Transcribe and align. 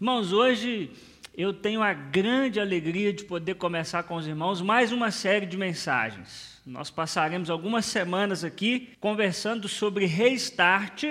Irmãos, 0.00 0.32
hoje 0.32 0.92
eu 1.36 1.52
tenho 1.52 1.82
a 1.82 1.92
grande 1.92 2.60
alegria 2.60 3.12
de 3.12 3.24
poder 3.24 3.56
começar 3.56 4.04
com 4.04 4.14
os 4.14 4.28
irmãos 4.28 4.62
mais 4.62 4.92
uma 4.92 5.10
série 5.10 5.44
de 5.44 5.56
mensagens. 5.56 6.62
Nós 6.64 6.88
passaremos 6.88 7.50
algumas 7.50 7.84
semanas 7.84 8.44
aqui 8.44 8.90
conversando 9.00 9.66
sobre 9.66 10.06
restart, 10.06 11.02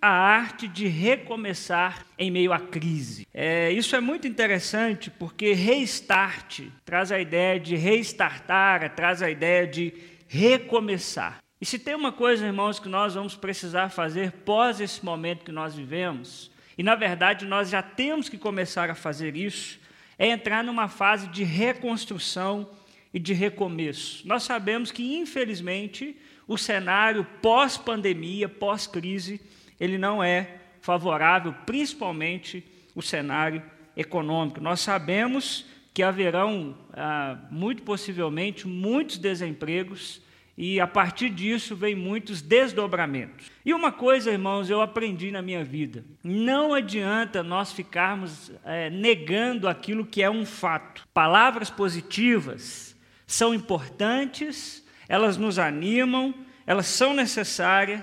a 0.00 0.08
arte 0.08 0.66
de 0.66 0.88
recomeçar 0.88 2.04
em 2.18 2.32
meio 2.32 2.52
à 2.52 2.58
crise. 2.58 3.28
É, 3.32 3.70
isso 3.70 3.94
é 3.94 4.00
muito 4.00 4.26
interessante 4.26 5.08
porque 5.08 5.52
restart 5.52 6.62
traz 6.84 7.12
a 7.12 7.20
ideia 7.20 7.60
de 7.60 7.76
restartar, 7.76 8.92
traz 8.96 9.22
a 9.22 9.30
ideia 9.30 9.68
de 9.68 9.94
recomeçar. 10.26 11.38
E 11.60 11.64
se 11.64 11.78
tem 11.78 11.94
uma 11.94 12.10
coisa, 12.10 12.44
irmãos, 12.44 12.80
que 12.80 12.88
nós 12.88 13.14
vamos 13.14 13.36
precisar 13.36 13.88
fazer 13.90 14.32
pós 14.32 14.80
esse 14.80 15.04
momento 15.04 15.44
que 15.44 15.52
nós 15.52 15.76
vivemos, 15.76 16.50
e 16.76 16.82
na 16.82 16.94
verdade 16.94 17.44
nós 17.46 17.70
já 17.70 17.82
temos 17.82 18.28
que 18.28 18.38
começar 18.38 18.90
a 18.90 18.94
fazer 18.94 19.36
isso, 19.36 19.78
é 20.18 20.28
entrar 20.28 20.62
numa 20.62 20.88
fase 20.88 21.28
de 21.28 21.42
reconstrução 21.42 22.68
e 23.12 23.18
de 23.18 23.32
recomeço. 23.32 24.26
Nós 24.26 24.42
sabemos 24.42 24.90
que, 24.90 25.16
infelizmente, 25.16 26.16
o 26.46 26.56
cenário 26.56 27.26
pós-pandemia, 27.40 28.48
pós-crise, 28.48 29.40
ele 29.78 29.98
não 29.98 30.22
é 30.22 30.56
favorável, 30.80 31.54
principalmente 31.66 32.64
o 32.94 33.02
cenário 33.02 33.62
econômico. 33.96 34.60
Nós 34.60 34.80
sabemos 34.80 35.66
que 35.94 36.02
haverão, 36.02 36.76
ah, 36.92 37.38
muito 37.50 37.82
possivelmente, 37.82 38.66
muitos 38.66 39.18
desempregos, 39.18 40.22
e 40.56 40.78
a 40.80 40.86
partir 40.86 41.30
disso 41.30 41.74
vem 41.74 41.94
muitos 41.94 42.42
desdobramentos. 42.42 43.50
E 43.64 43.72
uma 43.72 43.90
coisa, 43.90 44.30
irmãos, 44.30 44.68
eu 44.68 44.80
aprendi 44.80 45.30
na 45.30 45.40
minha 45.40 45.64
vida: 45.64 46.04
não 46.22 46.74
adianta 46.74 47.42
nós 47.42 47.72
ficarmos 47.72 48.52
é, 48.64 48.90
negando 48.90 49.68
aquilo 49.68 50.04
que 50.04 50.22
é 50.22 50.30
um 50.30 50.44
fato. 50.44 51.06
Palavras 51.14 51.70
positivas 51.70 52.94
são 53.26 53.54
importantes, 53.54 54.86
elas 55.08 55.38
nos 55.38 55.58
animam, 55.58 56.34
elas 56.66 56.86
são 56.86 57.14
necessárias, 57.14 58.02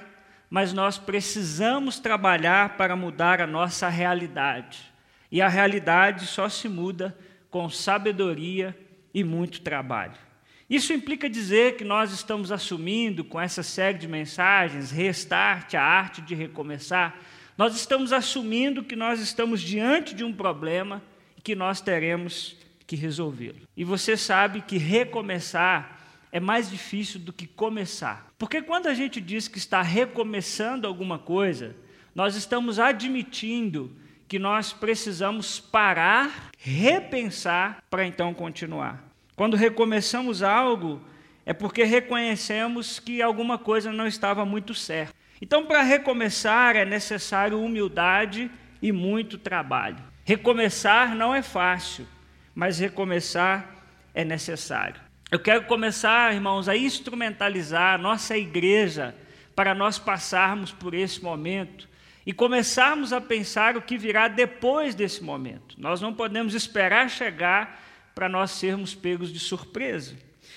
mas 0.50 0.73
nós 0.73 0.98
precisamos 0.98 2.00
trabalhar 2.00 2.78
para 2.78 2.95
mudar 2.95 3.42
a 3.42 3.48
nossa 3.48 3.88
realidade. 3.90 4.92
E 5.32 5.42
a 5.42 5.48
realidade 5.48 6.26
só 6.26 6.50
se 6.50 6.68
muda 6.68 7.16
com 7.52 7.70
sabedoria 7.70 8.76
e 9.14 9.23
muito 9.23 9.62
trabalho. 9.62 10.29
Isso 10.70 10.94
implica 10.94 11.28
dizer 11.28 11.78
que 11.78 11.84
nós 11.84 12.12
estamos 12.14 12.52
assumindo, 12.52 13.23
com 13.23 13.42
essa 13.42 13.64
série 13.64 13.98
de 13.98 14.08
mensagens, 14.08 14.92
Restart, 14.92 15.73
a 15.73 15.81
arte 15.81 16.22
de 16.22 16.36
recomeçar, 16.36 17.20
nós 17.58 17.76
estamos 17.76 18.14
assumindo 18.14 18.84
que 18.84 18.95
nós 18.95 19.20
estamos 19.20 19.61
diante 19.61 20.14
de 20.14 20.23
um 20.23 20.31
problema 20.31 21.02
e 21.36 21.42
que 21.42 21.56
nós 21.56 21.81
teremos 21.81 22.56
que 22.86 22.95
resolvê-lo. 22.95 23.67
E 23.76 23.84
você 23.84 24.16
sabe 24.16 24.61
que 24.61 24.78
recomeçar 24.78 26.00
é 26.31 26.39
mais 26.39 26.70
difícil 26.70 27.20
do 27.20 27.33
que 27.33 27.48
começar. 27.48 28.31
Porque 28.38 28.61
quando 28.61 28.88
a 28.88 28.94
gente 28.94 29.20
diz 29.20 29.48
que 29.48 29.58
está 29.58 29.81
recomeçando 29.81 30.88
alguma 30.88 31.17
coisa, 31.17 31.76
nós 32.14 32.36
estamos 32.36 32.80
admitindo 32.80 33.92
que 34.28 34.38
nós 34.38 34.72
precisamos 34.72 35.59
parar, 35.59 36.52
repensar 36.58 37.83
para 37.89 38.06
então 38.06 38.33
continuar. 38.33 39.09
Quando 39.40 39.56
recomeçamos 39.56 40.44
algo, 40.44 41.02
é 41.45 41.54
porque 41.54 41.86
reconhecemos 41.86 43.00
que 43.00 43.22
alguma 43.22 43.58
coisa 43.58 43.90
não 43.90 44.06
estava 44.06 44.44
muito 44.44 44.73
certa. 44.73 45.14
Então, 45.42 45.66
para 45.66 45.82
recomeçar, 45.82 46.76
é 46.76 46.84
necessário 46.84 47.64
humildade 47.64 48.52
e 48.82 48.92
muito 48.92 49.38
trabalho. 49.38 49.95
Recomeçar 50.26 51.16
não 51.16 51.34
é 51.34 51.42
fácil, 51.42 52.06
mas 52.54 52.80
recomeçar 52.80 53.78
é 54.14 54.26
necessário. 54.26 55.00
Eu 55.32 55.40
quero 55.40 55.64
começar, 55.64 56.34
irmãos, 56.34 56.67
a 56.67 56.76
instrumentalizar 56.76 57.94
a 57.94 57.98
nossa 57.98 58.38
igreja 58.38 59.16
para 59.56 59.73
nós 59.73 59.98
passarmos 59.98 60.73
por 60.73 60.94
esse 60.94 61.23
momento 61.23 61.88
e 62.26 62.33
começarmos 62.33 63.14
a 63.14 63.21
pensar 63.21 63.77
o 63.77 63.82
que 63.82 63.98
virá 63.98 64.27
depois 64.27 64.94
desse 64.94 65.23
momento. 65.23 65.76
Nós 65.77 66.02
não 66.02 66.14
podemos 66.14 66.54
esperar 66.54 67.10
chegar 67.10 67.88
para 68.20 68.28
nós 68.28 68.52
sermos 68.52 68.94
pegos 68.94 69.32
de 69.32 69.40
surpresa. 69.40 70.14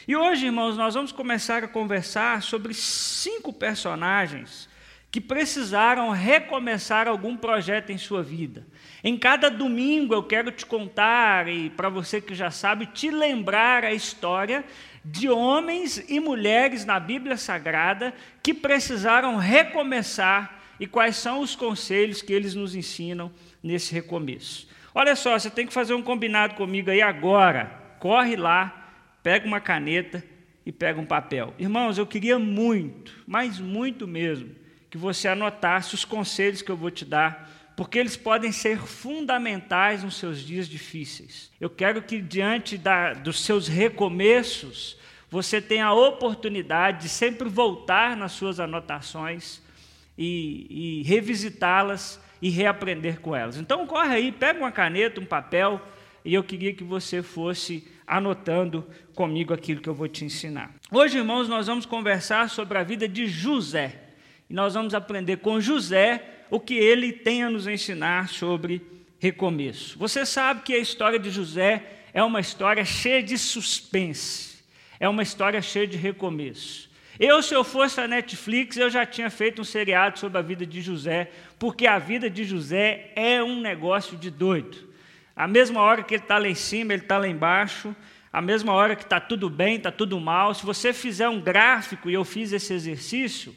E 0.08 0.16
hoje, 0.16 0.46
irmãos, 0.46 0.76
nós 0.76 0.94
vamos 0.94 1.12
começar 1.12 1.62
a 1.62 1.68
conversar 1.68 2.42
sobre 2.42 2.74
cinco 2.74 3.52
personagens 3.52 4.68
que 5.12 5.20
precisaram 5.20 6.10
recomeçar 6.10 7.06
algum 7.06 7.36
projeto 7.36 7.90
em 7.90 7.98
sua 7.98 8.20
vida. 8.20 8.66
Em 9.04 9.16
cada 9.16 9.48
domingo 9.48 10.12
eu 10.12 10.24
quero 10.24 10.50
te 10.50 10.66
contar, 10.66 11.46
e 11.46 11.70
para 11.70 11.88
você 11.88 12.20
que 12.20 12.34
já 12.34 12.50
sabe, 12.50 12.86
te 12.86 13.12
lembrar 13.12 13.84
a 13.84 13.92
história 13.92 14.64
de 15.04 15.28
homens 15.28 16.04
e 16.08 16.18
mulheres 16.18 16.84
na 16.84 16.98
Bíblia 16.98 17.36
Sagrada 17.36 18.12
que 18.42 18.52
precisaram 18.52 19.36
recomeçar 19.36 20.60
e 20.80 20.86
quais 20.88 21.14
são 21.14 21.38
os 21.38 21.54
conselhos 21.54 22.22
que 22.22 22.32
eles 22.32 22.56
nos 22.56 22.74
ensinam 22.74 23.30
nesse 23.62 23.94
recomeço. 23.94 24.71
Olha 24.94 25.16
só, 25.16 25.38
você 25.38 25.48
tem 25.48 25.66
que 25.66 25.72
fazer 25.72 25.94
um 25.94 26.02
combinado 26.02 26.54
comigo 26.54 26.90
aí 26.90 27.00
agora. 27.00 27.66
Corre 27.98 28.36
lá, 28.36 28.92
pega 29.22 29.46
uma 29.46 29.60
caneta 29.60 30.22
e 30.66 30.72
pega 30.72 31.00
um 31.00 31.06
papel. 31.06 31.54
Irmãos, 31.58 31.98
eu 31.98 32.06
queria 32.06 32.38
muito, 32.38 33.22
mas 33.26 33.58
muito 33.58 34.06
mesmo, 34.06 34.54
que 34.90 34.98
você 34.98 35.28
anotasse 35.28 35.94
os 35.94 36.04
conselhos 36.04 36.62
que 36.62 36.70
eu 36.70 36.76
vou 36.76 36.90
te 36.90 37.04
dar, 37.04 37.50
porque 37.76 37.98
eles 37.98 38.16
podem 38.16 38.52
ser 38.52 38.78
fundamentais 38.78 40.04
nos 40.04 40.16
seus 40.16 40.40
dias 40.40 40.68
difíceis. 40.68 41.50
Eu 41.58 41.70
quero 41.70 42.02
que, 42.02 42.20
diante 42.20 42.76
da, 42.76 43.14
dos 43.14 43.42
seus 43.42 43.66
recomeços, 43.68 44.98
você 45.30 45.62
tenha 45.62 45.86
a 45.86 45.94
oportunidade 45.94 47.04
de 47.04 47.08
sempre 47.08 47.48
voltar 47.48 48.14
nas 48.14 48.32
suas 48.32 48.60
anotações 48.60 49.62
e, 50.18 51.00
e 51.00 51.02
revisitá-las 51.04 52.20
e 52.42 52.50
reaprender 52.50 53.20
com 53.20 53.34
elas. 53.34 53.56
Então, 53.56 53.86
corre 53.86 54.16
aí, 54.16 54.32
pega 54.32 54.58
uma 54.58 54.72
caneta, 54.72 55.20
um 55.20 55.24
papel, 55.24 55.80
e 56.24 56.34
eu 56.34 56.42
queria 56.42 56.74
que 56.74 56.82
você 56.82 57.22
fosse 57.22 57.86
anotando 58.04 58.84
comigo 59.14 59.54
aquilo 59.54 59.80
que 59.80 59.88
eu 59.88 59.94
vou 59.94 60.08
te 60.08 60.24
ensinar. 60.24 60.74
Hoje, 60.90 61.18
irmãos, 61.18 61.48
nós 61.48 61.68
vamos 61.68 61.86
conversar 61.86 62.50
sobre 62.50 62.76
a 62.78 62.82
vida 62.82 63.06
de 63.08 63.28
José. 63.28 63.96
E 64.50 64.54
nós 64.54 64.74
vamos 64.74 64.92
aprender 64.92 65.36
com 65.36 65.60
José 65.60 66.22
o 66.50 66.58
que 66.58 66.74
ele 66.74 67.12
tem 67.12 67.44
a 67.44 67.48
nos 67.48 67.66
ensinar 67.68 68.28
sobre 68.28 68.82
recomeço. 69.20 69.96
Você 69.98 70.26
sabe 70.26 70.62
que 70.62 70.74
a 70.74 70.78
história 70.78 71.18
de 71.18 71.30
José 71.30 71.82
é 72.12 72.22
uma 72.24 72.40
história 72.40 72.84
cheia 72.84 73.22
de 73.22 73.38
suspense, 73.38 74.62
é 74.98 75.08
uma 75.08 75.22
história 75.22 75.62
cheia 75.62 75.86
de 75.86 75.96
recomeço. 75.96 76.90
Eu, 77.18 77.42
se 77.42 77.54
eu 77.54 77.62
fosse 77.62 78.00
a 78.00 78.08
Netflix, 78.08 78.76
eu 78.76 78.90
já 78.90 79.06
tinha 79.06 79.30
feito 79.30 79.62
um 79.62 79.64
seriado 79.64 80.18
sobre 80.18 80.38
a 80.38 80.42
vida 80.42 80.66
de 80.66 80.80
José, 80.80 81.30
porque 81.62 81.86
a 81.86 81.96
vida 81.96 82.28
de 82.28 82.42
José 82.42 83.12
é 83.14 83.40
um 83.40 83.60
negócio 83.60 84.16
de 84.16 84.32
doido. 84.32 84.78
A 85.36 85.46
mesma 85.46 85.80
hora 85.80 86.02
que 86.02 86.14
ele 86.14 86.22
está 86.24 86.36
lá 86.36 86.48
em 86.48 86.56
cima, 86.56 86.92
ele 86.92 87.02
está 87.02 87.18
lá 87.18 87.28
embaixo. 87.28 87.94
A 88.32 88.42
mesma 88.42 88.72
hora 88.72 88.96
que 88.96 89.04
está 89.04 89.20
tudo 89.20 89.48
bem, 89.48 89.76
está 89.76 89.92
tudo 89.92 90.18
mal. 90.18 90.52
Se 90.54 90.66
você 90.66 90.92
fizer 90.92 91.28
um 91.28 91.40
gráfico, 91.40 92.10
e 92.10 92.14
eu 92.14 92.24
fiz 92.24 92.52
esse 92.52 92.74
exercício, 92.74 93.54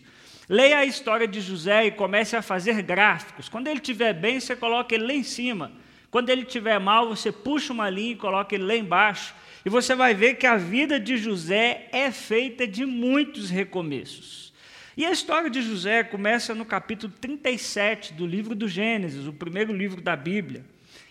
leia 0.47 0.77
a 0.77 0.85
história 0.85 1.27
de 1.27 1.41
José 1.41 1.87
e 1.87 1.91
comece 1.91 2.35
a 2.35 2.43
fazer 2.43 2.79
gráficos. 2.83 3.49
Quando 3.49 3.69
ele 3.69 3.79
estiver 3.79 4.13
bem, 4.13 4.39
você 4.39 4.55
coloca 4.55 4.93
ele 4.93 5.07
lá 5.07 5.13
em 5.13 5.23
cima. 5.23 5.71
Quando 6.11 6.29
ele 6.29 6.43
estiver 6.43 6.79
mal, 6.79 7.09
você 7.09 7.31
puxa 7.31 7.73
uma 7.73 7.89
linha 7.89 8.11
e 8.11 8.15
coloca 8.15 8.53
ele 8.53 8.65
lá 8.65 8.75
embaixo. 8.75 9.33
E 9.65 9.69
você 9.69 9.95
vai 9.95 10.13
ver 10.13 10.35
que 10.35 10.45
a 10.45 10.57
vida 10.57 10.99
de 10.99 11.17
José 11.17 11.89
é 11.91 12.11
feita 12.11 12.67
de 12.67 12.85
muitos 12.85 13.49
recomeços. 13.49 14.53
E 14.97 15.05
a 15.05 15.11
história 15.11 15.49
de 15.49 15.61
José 15.61 16.05
começa 16.05 16.55
no 16.55 16.63
capítulo 16.63 17.11
37 17.19 18.13
do 18.13 18.25
livro 18.25 18.55
do 18.55 18.65
Gênesis, 18.65 19.27
o 19.27 19.33
primeiro 19.33 19.73
livro 19.73 20.01
da 20.01 20.15
Bíblia. 20.15 20.63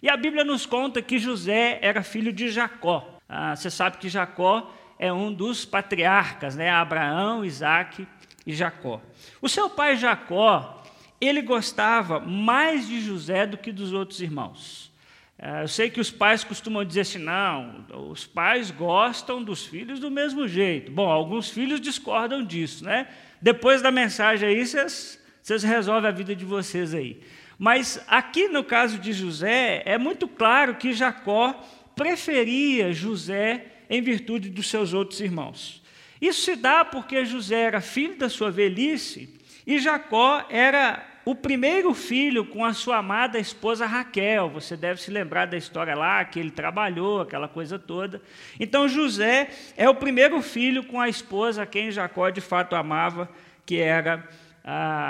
E 0.02 0.08
a 0.08 0.16
Bíblia 0.16 0.42
nos 0.42 0.64
conta 0.64 1.02
que 1.02 1.18
José 1.18 1.78
era 1.82 2.02
filho 2.02 2.32
de 2.32 2.48
Jacó. 2.48 3.20
Ah, 3.28 3.54
você 3.54 3.70
sabe 3.70 3.98
que 3.98 4.08
Jacó 4.08 4.74
é 4.98 5.12
um 5.12 5.30
dos 5.30 5.66
patriarcas, 5.66 6.56
né? 6.56 6.70
Abraão, 6.70 7.44
Isaac 7.44 8.08
e 8.46 8.54
Jacó. 8.54 9.02
O 9.42 9.50
seu 9.50 9.68
pai 9.68 9.96
Jacó, 9.96 10.82
ele 11.20 11.42
gostava 11.42 12.18
mais 12.20 12.88
de 12.88 13.02
José 13.02 13.46
do 13.46 13.58
que 13.58 13.70
dos 13.70 13.92
outros 13.92 14.18
irmãos. 14.22 14.90
É, 15.38 15.62
eu 15.62 15.68
sei 15.68 15.90
que 15.90 16.00
os 16.00 16.10
pais 16.10 16.42
costumam 16.42 16.84
dizer 16.86 17.02
assim: 17.02 17.18
não, 17.18 17.84
os 18.10 18.24
pais 18.24 18.70
gostam 18.70 19.42
dos 19.42 19.66
filhos 19.66 20.00
do 20.00 20.10
mesmo 20.10 20.48
jeito. 20.48 20.90
Bom, 20.90 21.10
alguns 21.10 21.50
filhos 21.50 21.82
discordam 21.82 22.42
disso, 22.42 22.82
né? 22.82 23.08
Depois 23.44 23.82
da 23.82 23.90
mensagem 23.90 24.48
aí, 24.48 24.66
vocês, 24.66 25.20
vocês 25.42 25.62
resolvem 25.62 26.08
a 26.08 26.14
vida 26.14 26.34
de 26.34 26.46
vocês 26.46 26.94
aí. 26.94 27.20
Mas 27.58 28.02
aqui 28.08 28.48
no 28.48 28.64
caso 28.64 28.96
de 28.96 29.12
José, 29.12 29.82
é 29.84 29.98
muito 29.98 30.26
claro 30.26 30.76
que 30.76 30.94
Jacó 30.94 31.52
preferia 31.94 32.90
José 32.90 33.66
em 33.90 34.00
virtude 34.00 34.48
dos 34.48 34.70
seus 34.70 34.94
outros 34.94 35.20
irmãos. 35.20 35.82
Isso 36.22 36.40
se 36.40 36.56
dá 36.56 36.86
porque 36.86 37.26
José 37.26 37.60
era 37.60 37.82
filho 37.82 38.16
da 38.16 38.30
sua 38.30 38.50
velhice 38.50 39.28
e 39.66 39.78
Jacó 39.78 40.46
era 40.48 41.06
o 41.24 41.34
primeiro 41.34 41.94
filho 41.94 42.44
com 42.44 42.64
a 42.64 42.72
sua 42.72 42.98
amada 42.98 43.38
esposa 43.38 43.86
Raquel. 43.86 44.48
Você 44.50 44.76
deve 44.76 45.00
se 45.00 45.10
lembrar 45.10 45.46
da 45.46 45.56
história 45.56 45.94
lá, 45.94 46.24
que 46.24 46.38
ele 46.38 46.50
trabalhou, 46.50 47.20
aquela 47.20 47.48
coisa 47.48 47.78
toda. 47.78 48.20
Então, 48.60 48.88
José 48.88 49.48
é 49.76 49.88
o 49.88 49.94
primeiro 49.94 50.42
filho 50.42 50.84
com 50.84 51.00
a 51.00 51.08
esposa 51.08 51.64
quem 51.66 51.90
Jacó 51.90 52.30
de 52.30 52.40
fato 52.40 52.76
amava, 52.76 53.28
que 53.64 53.78
era 53.78 54.28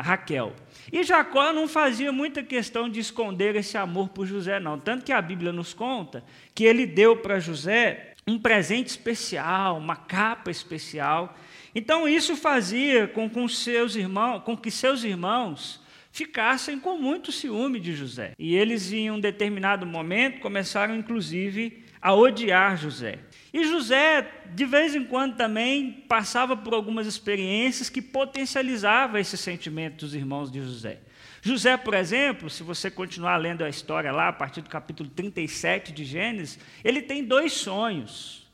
Raquel. 0.03 0.53
E 0.93 1.03
Jacó 1.03 1.53
não 1.53 1.67
fazia 1.67 2.13
muita 2.13 2.43
questão 2.43 2.89
de 2.89 3.01
esconder 3.01 3.57
esse 3.57 3.77
amor 3.77 4.09
por 4.09 4.27
José, 4.27 4.61
não. 4.61 4.79
Tanto 4.79 5.05
que 5.05 5.13
a 5.13 5.23
Bíblia 5.23 5.53
nos 5.53 5.73
conta 5.73 6.23
que 6.55 6.65
ele 6.65 6.87
deu 6.87 7.17
para 7.17 7.39
José 7.41 8.15
um 8.27 8.39
presente 8.39 8.89
especial, 8.89 9.79
uma 9.79 9.97
capa 9.97 10.51
especial. 10.51 11.37
Então 11.75 12.09
isso 12.09 12.37
fazia 12.37 13.07
com, 13.09 13.49
seus 13.49 13.97
irmãos, 13.97 14.43
com 14.45 14.57
que 14.57 14.71
seus 14.71 15.05
irmãos 15.05 15.83
ficassem 16.15 16.79
com 16.79 16.97
muito 16.97 17.33
ciúme 17.33 17.81
de 17.81 17.93
José. 17.93 18.35
E 18.39 18.55
eles, 18.55 18.93
em 18.93 19.11
um 19.11 19.19
determinado 19.19 19.85
momento, 19.85 20.39
começaram, 20.39 20.95
inclusive, 20.95 21.85
a 22.01 22.15
odiar 22.15 22.77
José. 22.77 23.19
E 23.53 23.65
José, 23.65 24.31
de 24.55 24.65
vez 24.65 24.95
em 24.95 25.03
quando, 25.03 25.35
também 25.35 26.05
passava 26.09 26.57
por 26.57 26.73
algumas 26.73 27.09
experiências 27.09 27.91
que 27.91 28.01
potencializavam 28.01 29.21
esse 29.21 29.37
sentimento 29.37 30.05
dos 30.05 30.15
irmãos 30.15 30.53
de 30.53 30.63
José. 30.63 31.01
José, 31.43 31.77
por 31.77 31.95
exemplo, 31.95 32.49
se 32.49 32.63
você 32.63 32.93
continuar 32.93 33.37
lendo 33.37 33.65
a 33.65 33.69
história 33.69 34.13
lá, 34.13 34.29
a 34.29 34.33
partir 34.33 34.61
do 34.61 34.71
capítulo 34.71 35.11
37 35.11 35.93
de 35.93 36.05
Gênesis, 36.05 36.61
ele 36.85 37.03
tem 37.03 37.25
dois 37.25 37.55
sonhos. 37.55 38.47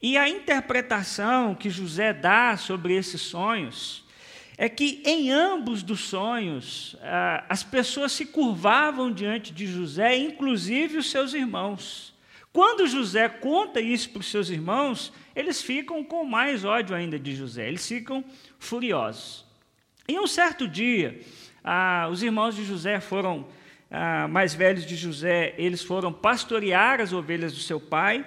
E 0.00 0.16
a 0.16 0.28
interpretação 0.28 1.56
que 1.56 1.70
José 1.70 2.12
dá 2.12 2.56
sobre 2.56 2.94
esses 2.94 3.20
sonhos 3.20 4.08
é 4.62 4.68
que 4.68 5.02
em 5.06 5.30
ambos 5.30 5.82
dos 5.82 6.00
sonhos 6.00 6.94
ah, 7.00 7.46
as 7.48 7.62
pessoas 7.62 8.12
se 8.12 8.26
curvavam 8.26 9.10
diante 9.10 9.54
de 9.54 9.66
José, 9.66 10.18
inclusive 10.18 10.98
os 10.98 11.10
seus 11.10 11.32
irmãos. 11.32 12.12
Quando 12.52 12.86
José 12.86 13.26
conta 13.26 13.80
isso 13.80 14.10
para 14.10 14.20
os 14.20 14.30
seus 14.30 14.50
irmãos, 14.50 15.14
eles 15.34 15.62
ficam 15.62 16.04
com 16.04 16.26
mais 16.26 16.62
ódio 16.62 16.94
ainda 16.94 17.18
de 17.18 17.34
José, 17.34 17.68
eles 17.68 17.88
ficam 17.88 18.22
furiosos. 18.58 19.46
E 20.06 20.20
um 20.20 20.26
certo 20.26 20.68
dia, 20.68 21.22
ah, 21.64 22.06
os 22.12 22.22
irmãos 22.22 22.54
de 22.54 22.62
José 22.62 23.00
foram, 23.00 23.48
ah, 23.90 24.28
mais 24.28 24.52
velhos 24.52 24.84
de 24.84 24.94
José, 24.94 25.54
eles 25.56 25.82
foram 25.82 26.12
pastorear 26.12 27.00
as 27.00 27.14
ovelhas 27.14 27.54
do 27.54 27.60
seu 27.60 27.80
pai, 27.80 28.26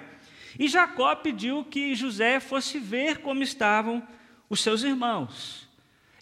e 0.58 0.66
Jacó 0.66 1.14
pediu 1.14 1.62
que 1.62 1.94
José 1.94 2.40
fosse 2.40 2.80
ver 2.80 3.18
como 3.18 3.40
estavam 3.40 4.02
os 4.50 4.60
seus 4.60 4.82
irmãos. 4.82 5.72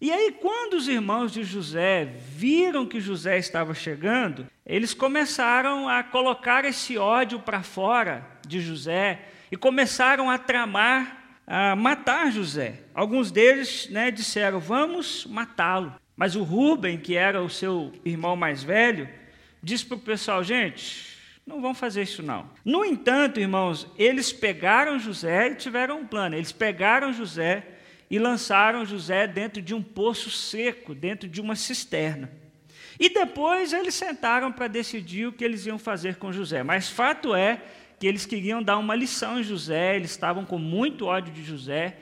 E 0.02 0.10
aí, 0.10 0.32
quando 0.32 0.74
os 0.74 0.88
irmãos 0.88 1.30
de 1.30 1.44
José 1.44 2.04
viram 2.04 2.84
que 2.84 2.98
José 2.98 3.38
estava 3.38 3.72
chegando, 3.72 4.48
eles 4.66 4.92
começaram 4.92 5.88
a 5.88 6.02
colocar 6.02 6.64
esse 6.64 6.98
ódio 6.98 7.38
para 7.38 7.62
fora 7.62 8.26
de 8.44 8.60
José 8.60 9.20
e 9.48 9.56
começaram 9.56 10.28
a 10.28 10.36
tramar, 10.38 11.38
a 11.46 11.76
matar 11.76 12.32
José. 12.32 12.80
Alguns 12.92 13.30
deles 13.30 13.88
né, 13.90 14.10
disseram: 14.10 14.58
Vamos 14.58 15.24
matá-lo. 15.24 15.94
Mas 16.16 16.34
o 16.34 16.42
Rubem, 16.42 16.98
que 16.98 17.14
era 17.14 17.40
o 17.40 17.48
seu 17.48 17.92
irmão 18.04 18.34
mais 18.34 18.64
velho, 18.64 19.08
disse 19.62 19.86
para 19.86 19.98
o 19.98 20.00
pessoal: 20.00 20.42
Gente, 20.42 21.16
não 21.46 21.60
vão 21.60 21.74
fazer 21.74 22.02
isso 22.02 22.24
não. 22.24 22.50
No 22.64 22.84
entanto, 22.84 23.38
irmãos, 23.38 23.86
eles 23.96 24.32
pegaram 24.32 24.98
José 24.98 25.50
e 25.50 25.54
tiveram 25.54 26.00
um 26.00 26.06
plano. 26.08 26.34
Eles 26.34 26.50
pegaram 26.50 27.12
José 27.12 27.71
e 28.12 28.18
lançaram 28.18 28.84
José 28.84 29.26
dentro 29.26 29.62
de 29.62 29.72
um 29.72 29.82
poço 29.82 30.30
seco, 30.30 30.94
dentro 30.94 31.26
de 31.26 31.40
uma 31.40 31.56
cisterna. 31.56 32.30
E 33.00 33.08
depois 33.08 33.72
eles 33.72 33.94
sentaram 33.94 34.52
para 34.52 34.68
decidir 34.68 35.26
o 35.26 35.32
que 35.32 35.42
eles 35.42 35.64
iam 35.64 35.78
fazer 35.78 36.16
com 36.16 36.30
José. 36.30 36.62
Mas 36.62 36.90
fato 36.90 37.34
é 37.34 37.58
que 37.98 38.06
eles 38.06 38.26
queriam 38.26 38.62
dar 38.62 38.76
uma 38.76 38.94
lição 38.94 39.40
em 39.40 39.42
José, 39.42 39.96
eles 39.96 40.10
estavam 40.10 40.44
com 40.44 40.58
muito 40.58 41.06
ódio 41.06 41.32
de 41.32 41.42
José, 41.42 41.96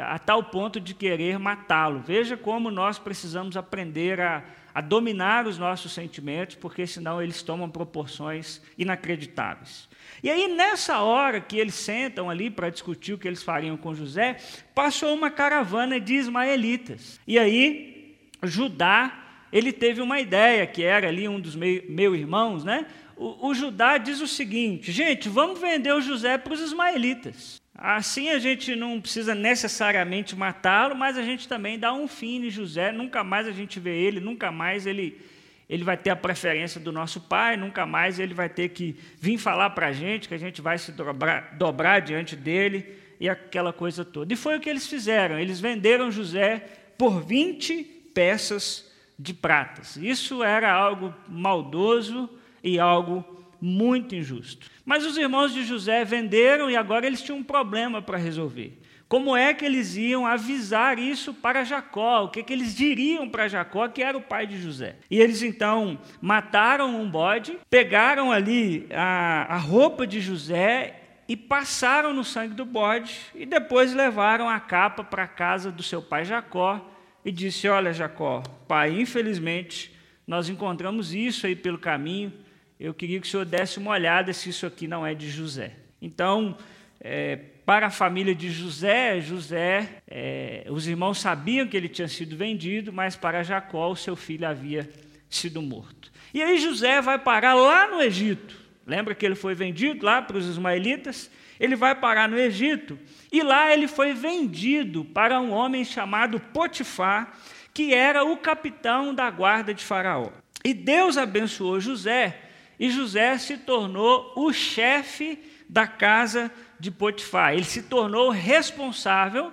a 0.00 0.18
tal 0.18 0.42
ponto 0.42 0.80
de 0.80 0.94
querer 0.94 1.38
matá-lo. 1.38 2.00
Veja 2.00 2.36
como 2.36 2.70
nós 2.70 2.98
precisamos 2.98 3.56
aprender 3.56 4.20
a, 4.20 4.42
a 4.74 4.80
dominar 4.80 5.46
os 5.46 5.58
nossos 5.58 5.92
sentimentos, 5.92 6.56
porque 6.56 6.86
senão 6.86 7.22
eles 7.22 7.40
tomam 7.42 7.70
proporções 7.70 8.60
inacreditáveis. 8.76 9.88
E 10.22 10.30
aí, 10.30 10.48
nessa 10.48 11.00
hora 11.00 11.40
que 11.40 11.56
eles 11.56 11.74
sentam 11.74 12.28
ali 12.28 12.50
para 12.50 12.68
discutir 12.68 13.12
o 13.12 13.18
que 13.18 13.28
eles 13.28 13.42
fariam 13.42 13.76
com 13.76 13.94
José, 13.94 14.38
passou 14.74 15.14
uma 15.14 15.30
caravana 15.30 16.00
de 16.00 16.14
ismaelitas. 16.14 17.20
E 17.26 17.38
aí, 17.38 18.16
Judá, 18.42 19.26
ele 19.52 19.72
teve 19.72 20.00
uma 20.00 20.20
ideia, 20.20 20.66
que 20.66 20.82
era 20.82 21.08
ali 21.08 21.28
um 21.28 21.40
dos 21.40 21.54
meus 21.54 21.88
meu 21.88 22.16
irmãos, 22.16 22.64
né? 22.64 22.86
O, 23.16 23.48
o 23.48 23.54
Judá 23.54 23.98
diz 23.98 24.20
o 24.20 24.26
seguinte: 24.26 24.90
gente, 24.90 25.28
vamos 25.28 25.60
vender 25.60 25.92
o 25.92 26.00
José 26.00 26.36
para 26.36 26.52
os 26.52 26.60
ismaelitas. 26.60 27.60
Assim 27.78 28.30
a 28.30 28.38
gente 28.38 28.74
não 28.74 29.00
precisa 29.00 29.34
necessariamente 29.34 30.34
matá-lo, 30.34 30.96
mas 30.96 31.18
a 31.18 31.22
gente 31.22 31.46
também 31.46 31.78
dá 31.78 31.92
um 31.92 32.08
fim 32.08 32.46
em 32.46 32.50
José, 32.50 32.90
nunca 32.90 33.22
mais 33.22 33.46
a 33.46 33.52
gente 33.52 33.78
vê 33.78 33.98
ele, 33.98 34.18
nunca 34.18 34.50
mais 34.50 34.86
ele 34.86 35.20
ele 35.68 35.82
vai 35.82 35.96
ter 35.96 36.10
a 36.10 36.16
preferência 36.16 36.80
do 36.80 36.92
nosso 36.92 37.20
pai, 37.20 37.56
nunca 37.56 37.84
mais 37.84 38.20
ele 38.20 38.32
vai 38.32 38.48
ter 38.48 38.68
que 38.68 38.96
vir 39.18 39.36
falar 39.36 39.70
para 39.70 39.88
a 39.88 39.92
gente, 39.92 40.28
que 40.28 40.34
a 40.34 40.38
gente 40.38 40.62
vai 40.62 40.78
se 40.78 40.92
dobrar, 40.92 41.56
dobrar 41.56 42.00
diante 42.00 42.36
dele 42.36 42.86
e 43.18 43.28
aquela 43.28 43.72
coisa 43.72 44.04
toda. 44.04 44.32
E 44.32 44.36
foi 44.36 44.56
o 44.56 44.60
que 44.60 44.70
eles 44.70 44.86
fizeram, 44.86 45.38
eles 45.38 45.58
venderam 45.58 46.10
José 46.10 46.64
por 46.96 47.20
20 47.20 47.82
peças 48.14 48.88
de 49.18 49.34
pratas. 49.34 49.96
Isso 49.96 50.42
era 50.42 50.72
algo 50.72 51.12
maldoso 51.28 52.30
e 52.62 52.78
algo 52.78 53.35
muito 53.60 54.14
injusto. 54.14 54.70
Mas 54.84 55.04
os 55.04 55.16
irmãos 55.16 55.52
de 55.52 55.64
José 55.64 56.04
venderam 56.04 56.70
e 56.70 56.76
agora 56.76 57.06
eles 57.06 57.22
tinham 57.22 57.38
um 57.38 57.44
problema 57.44 58.00
para 58.00 58.18
resolver. 58.18 58.78
Como 59.08 59.36
é 59.36 59.54
que 59.54 59.64
eles 59.64 59.96
iam 59.96 60.26
avisar 60.26 60.98
isso 60.98 61.32
para 61.32 61.62
Jacó? 61.62 62.24
O 62.24 62.28
que, 62.28 62.42
que 62.42 62.52
eles 62.52 62.74
diriam 62.74 63.28
para 63.28 63.46
Jacó, 63.46 63.86
que 63.86 64.02
era 64.02 64.18
o 64.18 64.22
pai 64.22 64.48
de 64.48 64.60
José? 64.60 64.96
E 65.08 65.20
eles 65.20 65.42
então 65.42 65.98
mataram 66.20 67.00
um 67.00 67.08
bode, 67.08 67.56
pegaram 67.70 68.32
ali 68.32 68.86
a, 68.92 69.54
a 69.54 69.58
roupa 69.58 70.06
de 70.06 70.20
José 70.20 71.02
e 71.28 71.36
passaram 71.36 72.12
no 72.12 72.24
sangue 72.24 72.54
do 72.54 72.64
bode 72.64 73.16
e 73.34 73.46
depois 73.46 73.94
levaram 73.94 74.48
a 74.48 74.58
capa 74.58 75.04
para 75.04 75.22
a 75.22 75.28
casa 75.28 75.70
do 75.70 75.84
seu 75.84 76.02
pai 76.02 76.24
Jacó 76.24 76.84
e 77.24 77.30
disse: 77.30 77.68
Olha, 77.68 77.92
Jacó, 77.92 78.42
pai, 78.66 79.00
infelizmente 79.00 79.94
nós 80.26 80.48
encontramos 80.48 81.14
isso 81.14 81.46
aí 81.46 81.54
pelo 81.54 81.78
caminho. 81.78 82.32
Eu 82.78 82.92
queria 82.92 83.20
que 83.20 83.26
o 83.26 83.30
senhor 83.30 83.46
desse 83.46 83.78
uma 83.78 83.92
olhada 83.92 84.32
se 84.32 84.50
isso 84.50 84.66
aqui 84.66 84.86
não 84.86 85.06
é 85.06 85.14
de 85.14 85.30
José. 85.30 85.72
Então, 86.00 86.56
é, 87.00 87.36
para 87.64 87.86
a 87.86 87.90
família 87.90 88.34
de 88.34 88.50
José, 88.50 89.20
José, 89.20 90.02
é, 90.06 90.66
os 90.68 90.86
irmãos 90.86 91.18
sabiam 91.18 91.66
que 91.66 91.76
ele 91.76 91.88
tinha 91.88 92.08
sido 92.08 92.36
vendido, 92.36 92.92
mas 92.92 93.16
para 93.16 93.42
Jacó, 93.42 93.90
o 93.90 93.96
seu 93.96 94.14
filho 94.14 94.46
havia 94.46 94.88
sido 95.28 95.60
morto. 95.62 96.12
E 96.32 96.42
aí 96.42 96.58
José 96.58 97.00
vai 97.00 97.18
parar 97.18 97.54
lá 97.54 97.88
no 97.88 98.02
Egito. 98.02 98.56
Lembra 98.86 99.14
que 99.14 99.26
ele 99.26 99.34
foi 99.34 99.54
vendido 99.54 100.04
lá 100.04 100.22
para 100.22 100.36
os 100.36 100.46
ismaelitas? 100.46 101.30
Ele 101.58 101.74
vai 101.74 101.94
parar 101.94 102.28
no 102.28 102.38
Egito 102.38 102.98
e 103.32 103.42
lá 103.42 103.72
ele 103.72 103.88
foi 103.88 104.12
vendido 104.12 105.04
para 105.04 105.40
um 105.40 105.50
homem 105.50 105.84
chamado 105.84 106.38
Potifar, 106.38 107.32
que 107.72 107.94
era 107.94 108.24
o 108.24 108.36
capitão 108.36 109.14
da 109.14 109.30
guarda 109.30 109.72
de 109.74 109.82
Faraó. 109.84 110.30
E 110.64 110.74
Deus 110.74 111.16
abençoou 111.16 111.80
José, 111.80 112.45
e 112.78 112.90
José 112.90 113.38
se 113.38 113.58
tornou 113.58 114.32
o 114.36 114.52
chefe 114.52 115.38
da 115.68 115.86
casa 115.86 116.50
de 116.78 116.90
Potifar. 116.90 117.54
Ele 117.54 117.64
se 117.64 117.82
tornou 117.84 118.30
responsável 118.30 119.52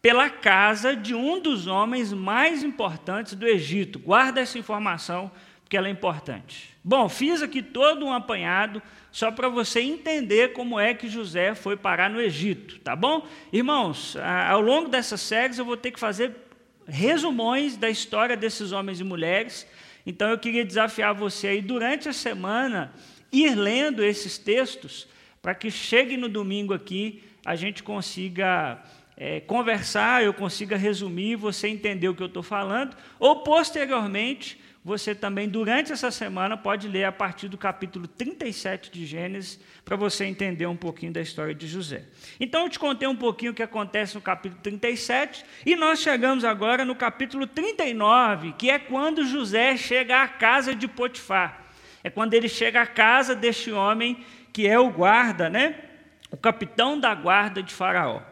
pela 0.00 0.30
casa 0.30 0.96
de 0.96 1.14
um 1.14 1.40
dos 1.40 1.66
homens 1.66 2.12
mais 2.12 2.62
importantes 2.62 3.34
do 3.34 3.46
Egito. 3.46 3.98
Guarda 3.98 4.40
essa 4.40 4.58
informação, 4.58 5.30
porque 5.62 5.76
ela 5.76 5.88
é 5.88 5.90
importante. 5.90 6.74
Bom, 6.82 7.08
fiz 7.08 7.42
aqui 7.42 7.62
todo 7.62 8.06
um 8.06 8.12
apanhado 8.12 8.82
só 9.12 9.30
para 9.30 9.48
você 9.48 9.80
entender 9.80 10.52
como 10.52 10.78
é 10.78 10.94
que 10.94 11.08
José 11.08 11.54
foi 11.54 11.76
parar 11.76 12.08
no 12.08 12.20
Egito, 12.20 12.78
tá 12.78 12.96
bom? 12.96 13.26
Irmãos, 13.52 14.16
ao 14.48 14.60
longo 14.60 14.88
dessas 14.88 15.20
séries 15.20 15.58
eu 15.58 15.64
vou 15.64 15.76
ter 15.76 15.90
que 15.90 16.00
fazer 16.00 16.34
resumões 16.86 17.76
da 17.76 17.90
história 17.90 18.36
desses 18.36 18.72
homens 18.72 19.00
e 19.00 19.04
mulheres. 19.04 19.66
Então 20.10 20.28
eu 20.28 20.38
queria 20.38 20.64
desafiar 20.64 21.14
você 21.14 21.46
aí 21.46 21.62
durante 21.62 22.08
a 22.08 22.12
semana 22.12 22.92
ir 23.30 23.54
lendo 23.54 24.04
esses 24.04 24.36
textos 24.36 25.06
para 25.40 25.54
que 25.54 25.70
chegue 25.70 26.16
no 26.16 26.28
domingo 26.28 26.74
aqui, 26.74 27.22
a 27.46 27.54
gente 27.54 27.80
consiga 27.84 28.82
é, 29.16 29.38
conversar, 29.38 30.24
eu 30.24 30.34
consiga 30.34 30.76
resumir, 30.76 31.36
você 31.36 31.68
entender 31.68 32.08
o 32.08 32.14
que 32.14 32.24
eu 32.24 32.26
estou 32.26 32.42
falando, 32.42 32.96
ou 33.20 33.44
posteriormente, 33.44 34.60
você 34.82 35.14
também, 35.14 35.46
durante 35.46 35.92
essa 35.92 36.10
semana, 36.10 36.56
pode 36.56 36.88
ler 36.88 37.04
a 37.04 37.12
partir 37.12 37.48
do 37.48 37.58
capítulo 37.58 38.08
37 38.08 38.90
de 38.90 39.04
Gênesis, 39.04 39.60
para 39.84 39.94
você 39.94 40.24
entender 40.24 40.66
um 40.66 40.76
pouquinho 40.76 41.12
da 41.12 41.20
história 41.20 41.54
de 41.54 41.66
José. 41.66 42.04
Então, 42.38 42.62
eu 42.62 42.70
te 42.70 42.78
contei 42.78 43.06
um 43.06 43.16
pouquinho 43.16 43.52
o 43.52 43.54
que 43.54 43.62
acontece 43.62 44.14
no 44.14 44.22
capítulo 44.22 44.62
37, 44.62 45.44
e 45.66 45.76
nós 45.76 46.00
chegamos 46.00 46.44
agora 46.44 46.82
no 46.82 46.94
capítulo 46.94 47.46
39, 47.46 48.52
que 48.52 48.70
é 48.70 48.78
quando 48.78 49.26
José 49.26 49.76
chega 49.76 50.22
à 50.22 50.28
casa 50.28 50.74
de 50.74 50.88
Potifar. 50.88 51.66
É 52.02 52.08
quando 52.08 52.32
ele 52.32 52.48
chega 52.48 52.80
à 52.80 52.86
casa 52.86 53.34
deste 53.34 53.70
homem 53.70 54.24
que 54.50 54.66
é 54.66 54.78
o 54.78 54.90
guarda, 54.90 55.50
né? 55.50 55.76
O 56.30 56.36
capitão 56.36 56.98
da 56.98 57.14
guarda 57.14 57.62
de 57.62 57.74
Faraó. 57.74 58.22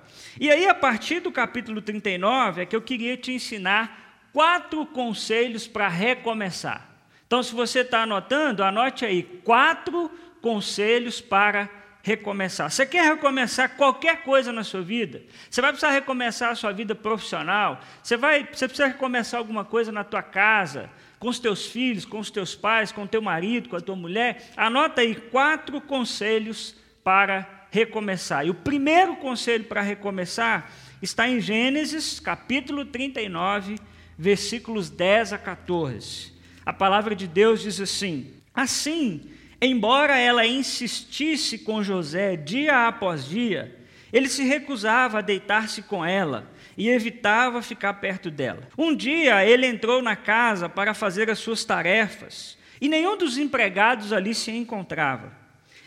E 0.41 0.51
aí, 0.51 0.67
a 0.67 0.75
partir 0.75 1.21
do 1.21 1.31
capítulo 1.31 1.83
39, 1.83 2.63
é 2.63 2.67
que 2.67 2.75
eu 2.75 2.81
queria 2.81 3.17
te 3.17 3.33
ensinar 3.33 4.08
quatro 4.33 4.85
conselhos 4.87 5.67
para 5.67 5.89
recomeçar. 5.89 6.89
Então, 7.27 7.43
se 7.43 7.55
você 7.55 7.81
está 7.81 8.03
anotando, 8.03 8.65
anote 8.65 9.05
aí 9.05 9.23
quatro 9.45 10.11
conselhos 10.41 11.21
para 11.21 11.69
recomeçar. 12.03 12.71
Você 12.71 12.87
quer 12.87 13.05
recomeçar 13.05 13.77
qualquer 13.77 14.23
coisa 14.23 14.51
na 14.51 14.65
sua 14.65 14.81
vida? 14.81 15.23
Você 15.51 15.61
vai 15.61 15.73
precisar 15.73 15.93
recomeçar 15.93 16.51
a 16.51 16.55
sua 16.55 16.73
vida 16.73 16.95
profissional? 16.95 17.81
Você, 18.03 18.17
vai, 18.17 18.49
você 18.51 18.67
precisa 18.67 18.89
recomeçar 18.89 19.39
alguma 19.39 19.65
coisa 19.65 19.93
na 19.93 20.05
tua 20.05 20.23
casa, 20.23 20.89
com 21.19 21.29
os 21.29 21.39
teus 21.39 21.67
filhos, 21.67 22.07
com 22.07 22.19
os 22.19 22.31
teus 22.31 22.55
pais, 22.55 22.93
com 22.93 23.03
o 23.03 23.09
teu 23.09 23.21
marido, 23.21 23.69
com 23.69 23.77
a 23.77 23.81
tua 23.81 23.97
mulher? 23.97 24.51
Anota 24.57 25.03
aí 25.03 25.15
quatro 25.15 25.81
conselhos 25.81 26.75
para 27.05 27.67
recomeçar. 27.71 28.47
E 28.47 28.51
o 28.51 28.55
primeiro 28.55 29.17
conselho 29.17 29.65
para 29.65 29.83
recomeçar 29.83 30.71
está 31.03 31.29
em 31.29 31.41
Gênesis, 31.41 32.19
capítulo 32.19 32.85
39, 32.85 33.77
versículos 34.19 34.91
10 34.91 35.35
a 35.35 35.39
14. 35.39 36.33
A 36.67 36.73
palavra 36.73 37.15
de 37.15 37.29
Deus 37.29 37.63
diz 37.63 37.81
assim: 37.81 38.33
Assim, 38.53 39.23
embora 39.63 40.19
ela 40.19 40.45
insistisse 40.45 41.59
com 41.59 41.83
José 41.83 42.37
dia 42.37 42.89
após 42.89 43.25
dia, 43.25 43.77
ele 44.13 44.29
se 44.29 44.43
recusava 44.43 45.19
a 45.19 45.23
deitar-se 45.23 45.83
com 45.83 46.05
ela 46.05 46.51
e 46.77 46.89
evitava 46.89 47.63
ficar 47.63 47.95
perto 47.95 48.31
dela. 48.31 48.69
Um 48.77 48.95
dia 48.95 49.45
ele 49.45 49.67
entrou 49.67 50.03
na 50.03 50.17
casa 50.17 50.69
para 50.69 50.95
fazer 50.95 51.31
as 51.31 51.39
suas 51.39 51.65
tarefas 51.65 52.59
e 52.81 52.89
nenhum 52.89 53.17
dos 53.17 53.39
empregados 53.39 54.13
ali 54.13 54.35
se 54.35 54.51
encontrava. 54.51 55.33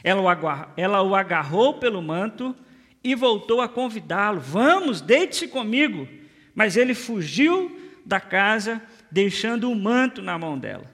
Ela 0.03 1.01
o 1.01 1.15
agarrou 1.15 1.75
pelo 1.75 2.01
manto 2.01 2.55
e 3.03 3.13
voltou 3.13 3.61
a 3.61 3.69
convidá-lo: 3.69 4.39
Vamos, 4.39 5.01
deite-se 5.01 5.47
comigo. 5.47 6.07
Mas 6.53 6.75
ele 6.75 6.93
fugiu 6.93 7.80
da 8.05 8.19
casa, 8.19 8.81
deixando 9.09 9.71
o 9.71 9.75
manto 9.75 10.21
na 10.21 10.37
mão 10.37 10.57
dela. 10.57 10.85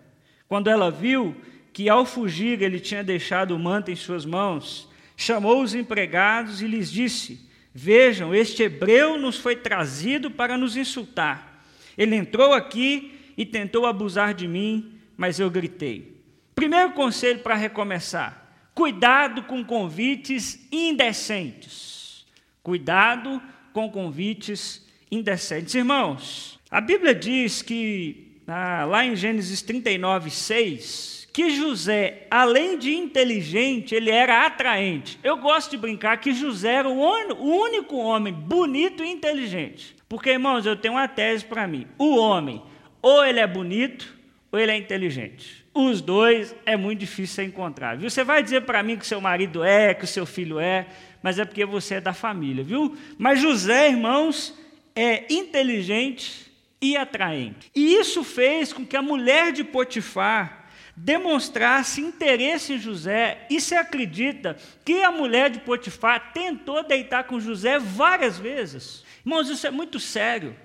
Quando 0.48 0.70
ela 0.70 0.90
viu 0.90 1.36
que 1.74 1.90
ao 1.90 2.06
fugir 2.06 2.62
ele 2.62 2.80
tinha 2.80 3.04
deixado 3.04 3.56
o 3.56 3.60
manto 3.60 3.92
em 3.92 3.96
suas 3.96 4.26
mãos, 4.26 4.90
chamou 5.16 5.62
os 5.62 5.76
empregados 5.76 6.62
e 6.62 6.68
lhes 6.68 6.92
disse: 6.92 7.48
Vejam, 7.74 8.34
este 8.34 8.64
hebreu 8.64 9.18
nos 9.18 9.38
foi 9.38 9.56
trazido 9.56 10.32
para 10.32 10.58
nos 10.58 10.76
insultar. 10.76 11.62
Ele 11.98 12.16
entrou 12.16 12.54
aqui 12.54 13.34
e 13.38 13.46
tentou 13.46 13.86
abusar 13.86 14.34
de 14.34 14.48
mim, 14.48 15.00
mas 15.16 15.40
eu 15.40 15.50
gritei. 15.50 16.18
Primeiro 16.56 16.94
conselho 16.94 17.40
para 17.40 17.54
recomeçar: 17.56 18.52
cuidado 18.74 19.44
com 19.44 19.64
convites 19.64 20.68
indecentes. 20.72 22.26
Cuidado 22.64 23.42
com 23.72 23.90
convites 23.92 24.86
indecentes. 25.12 25.76
Irmãos, 25.76 26.57
a 26.70 26.82
Bíblia 26.82 27.16
diz 27.16 27.62
que, 27.62 28.40
ah, 28.48 28.86
lá 28.86 29.06
em 29.06 29.16
Gênesis 29.16 29.62
39, 29.62 30.30
6, 30.30 31.28
que 31.32 31.52
José, 31.52 32.26
além 32.32 32.78
de 32.78 32.96
inteligente, 32.96 33.94
ele 33.94 34.10
era 34.10 34.46
atraente. 34.46 35.20
Eu 35.24 35.38
gosto 35.38 35.72
de 35.72 35.78
brincar 35.78 36.18
que 36.18 36.34
José 36.34 36.74
era 36.74 36.90
o 36.90 37.00
único 37.40 37.96
homem 37.98 38.34
bonito 38.34 39.04
e 39.04 39.12
inteligente. 39.12 39.96
Porque, 40.10 40.32
irmãos, 40.32 40.66
eu 40.66 40.76
tenho 40.76 40.96
uma 40.96 41.08
tese 41.08 41.46
para 41.46 41.68
mim: 41.68 41.86
o 41.98 42.16
homem, 42.16 42.62
ou 43.02 43.24
ele 43.24 43.40
é 43.40 43.48
bonito, 43.48 44.16
ou 44.52 44.60
ele 44.60 44.72
é 44.72 44.78
inteligente. 44.78 45.64
Os 45.74 46.02
dois 46.02 46.56
é 46.66 46.76
muito 46.76 47.02
difícil 47.02 47.44
encontrar. 47.44 47.96
Viu? 47.98 48.10
Você 48.10 48.24
vai 48.24 48.42
dizer 48.42 48.62
para 48.62 48.82
mim 48.82 48.98
que 48.98 49.06
seu 49.06 49.22
marido 49.22 49.64
é, 49.64 49.94
que 49.94 50.06
o 50.06 50.08
seu 50.08 50.26
filho 50.26 50.60
é, 50.60 50.88
mas 51.22 51.38
é 51.38 51.46
porque 51.46 51.66
você 51.66 51.96
é 51.96 52.02
da 52.02 52.14
família, 52.14 52.64
viu? 52.64 52.98
Mas 53.16 53.40
José, 53.40 53.90
irmãos, 53.90 54.58
é 54.96 55.32
inteligente, 55.32 56.47
e 56.82 56.96
atraente. 56.96 57.72
E 57.76 57.96
isso 57.96 58.24
fez 58.24 58.72
com 58.72 58.86
que 58.86 58.96
a 58.96 59.02
mulher 59.02 59.52
de 59.52 59.64
Potifar 59.64 60.68
demonstrasse 61.00 62.02
interesse 62.02 62.74
em 62.74 62.80
José, 62.80 63.46
e 63.52 63.62
se 63.62 63.76
acredita 63.76 64.58
que 64.84 65.04
a 65.04 65.12
mulher 65.12 65.52
de 65.52 65.60
Potifar 65.60 66.34
tentou 66.34 66.84
deitar 66.84 67.26
com 67.26 67.40
José 67.40 67.78
várias 67.78 68.40
vezes. 68.40 69.06
Irmãos, 69.24 69.48
isso 69.48 69.68
é 69.68 69.70
muito 69.70 70.00
sério. 70.00 70.56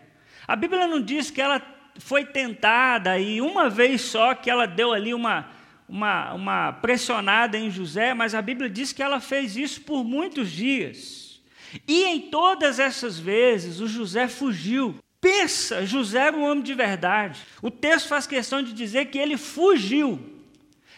A 0.48 0.56
Bíblia 0.56 0.86
não 0.86 1.02
diz 1.02 1.30
que 1.30 1.40
ela 1.40 1.60
foi 1.98 2.24
tentada 2.24 3.18
e 3.18 3.42
uma 3.42 3.68
vez 3.68 4.00
só 4.00 4.34
que 4.34 4.50
ela 4.50 4.66
deu 4.66 4.94
ali 4.94 5.12
uma, 5.12 5.50
uma, 5.86 6.32
uma 6.32 6.72
pressionada 6.72 7.58
em 7.58 7.70
José, 7.70 8.14
mas 8.14 8.34
a 8.34 8.40
Bíblia 8.40 8.70
diz 8.70 8.90
que 8.90 9.02
ela 9.02 9.20
fez 9.20 9.54
isso 9.54 9.82
por 9.82 10.02
muitos 10.02 10.50
dias. 10.50 11.42
E 11.86 12.04
em 12.04 12.20
todas 12.22 12.78
essas 12.78 13.18
vezes 13.18 13.80
o 13.80 13.86
José 13.86 14.26
fugiu. 14.28 14.98
Pensa, 15.22 15.86
José 15.86 16.18
era 16.18 16.36
um 16.36 16.42
homem 16.42 16.64
de 16.64 16.74
verdade. 16.74 17.40
O 17.62 17.70
texto 17.70 18.08
faz 18.08 18.26
questão 18.26 18.60
de 18.60 18.72
dizer 18.72 19.04
que 19.04 19.16
ele 19.16 19.36
fugiu. 19.36 20.18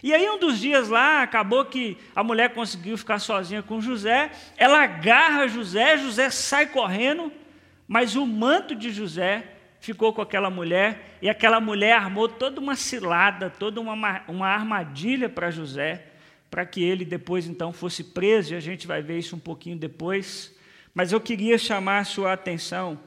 E 0.03 0.15
aí, 0.15 0.27
um 0.31 0.39
dos 0.39 0.59
dias 0.59 0.89
lá, 0.89 1.23
acabou 1.23 1.63
que 1.67 1.99
a 2.17 2.25
mulher 2.25 2.55
conseguiu 2.55 2.97
ficar 2.97 3.19
sozinha 3.19 3.63
com 3.63 3.83
José. 3.83 4.31
Ela 4.57 4.83
agarra 4.83 5.47
José, 5.47 5.99
José 5.99 6.31
sai 6.31 6.65
correndo, 6.65 7.31
mas 7.87 8.17
o 8.17 8.27
manto 8.27 8.75
de 8.75 8.91
José 8.91 9.47
ficou 9.79 10.11
com 10.11 10.23
aquela 10.23 10.49
mulher, 10.49 11.19
e 11.21 11.29
aquela 11.29 11.61
mulher 11.61 11.93
armou 11.93 12.27
toda 12.27 12.59
uma 12.59 12.77
cilada, 12.77 13.51
toda 13.51 13.79
uma, 13.79 14.23
uma 14.27 14.49
armadilha 14.49 15.29
para 15.29 15.51
José, 15.51 16.03
para 16.51 16.65
que 16.65 16.83
ele 16.83 17.05
depois 17.05 17.47
então 17.47 17.75
fosse 17.75 18.03
preso, 18.03 18.55
e 18.55 18.57
a 18.57 18.61
gente 18.61 18.87
vai 18.87 19.03
ver 19.03 19.19
isso 19.19 19.37
um 19.37 19.39
pouquinho 19.39 19.77
depois. 19.77 20.57
Mas 20.95 21.13
eu 21.13 21.21
queria 21.21 21.59
chamar 21.59 21.99
a 21.99 22.05
sua 22.05 22.33
atenção 22.33 22.99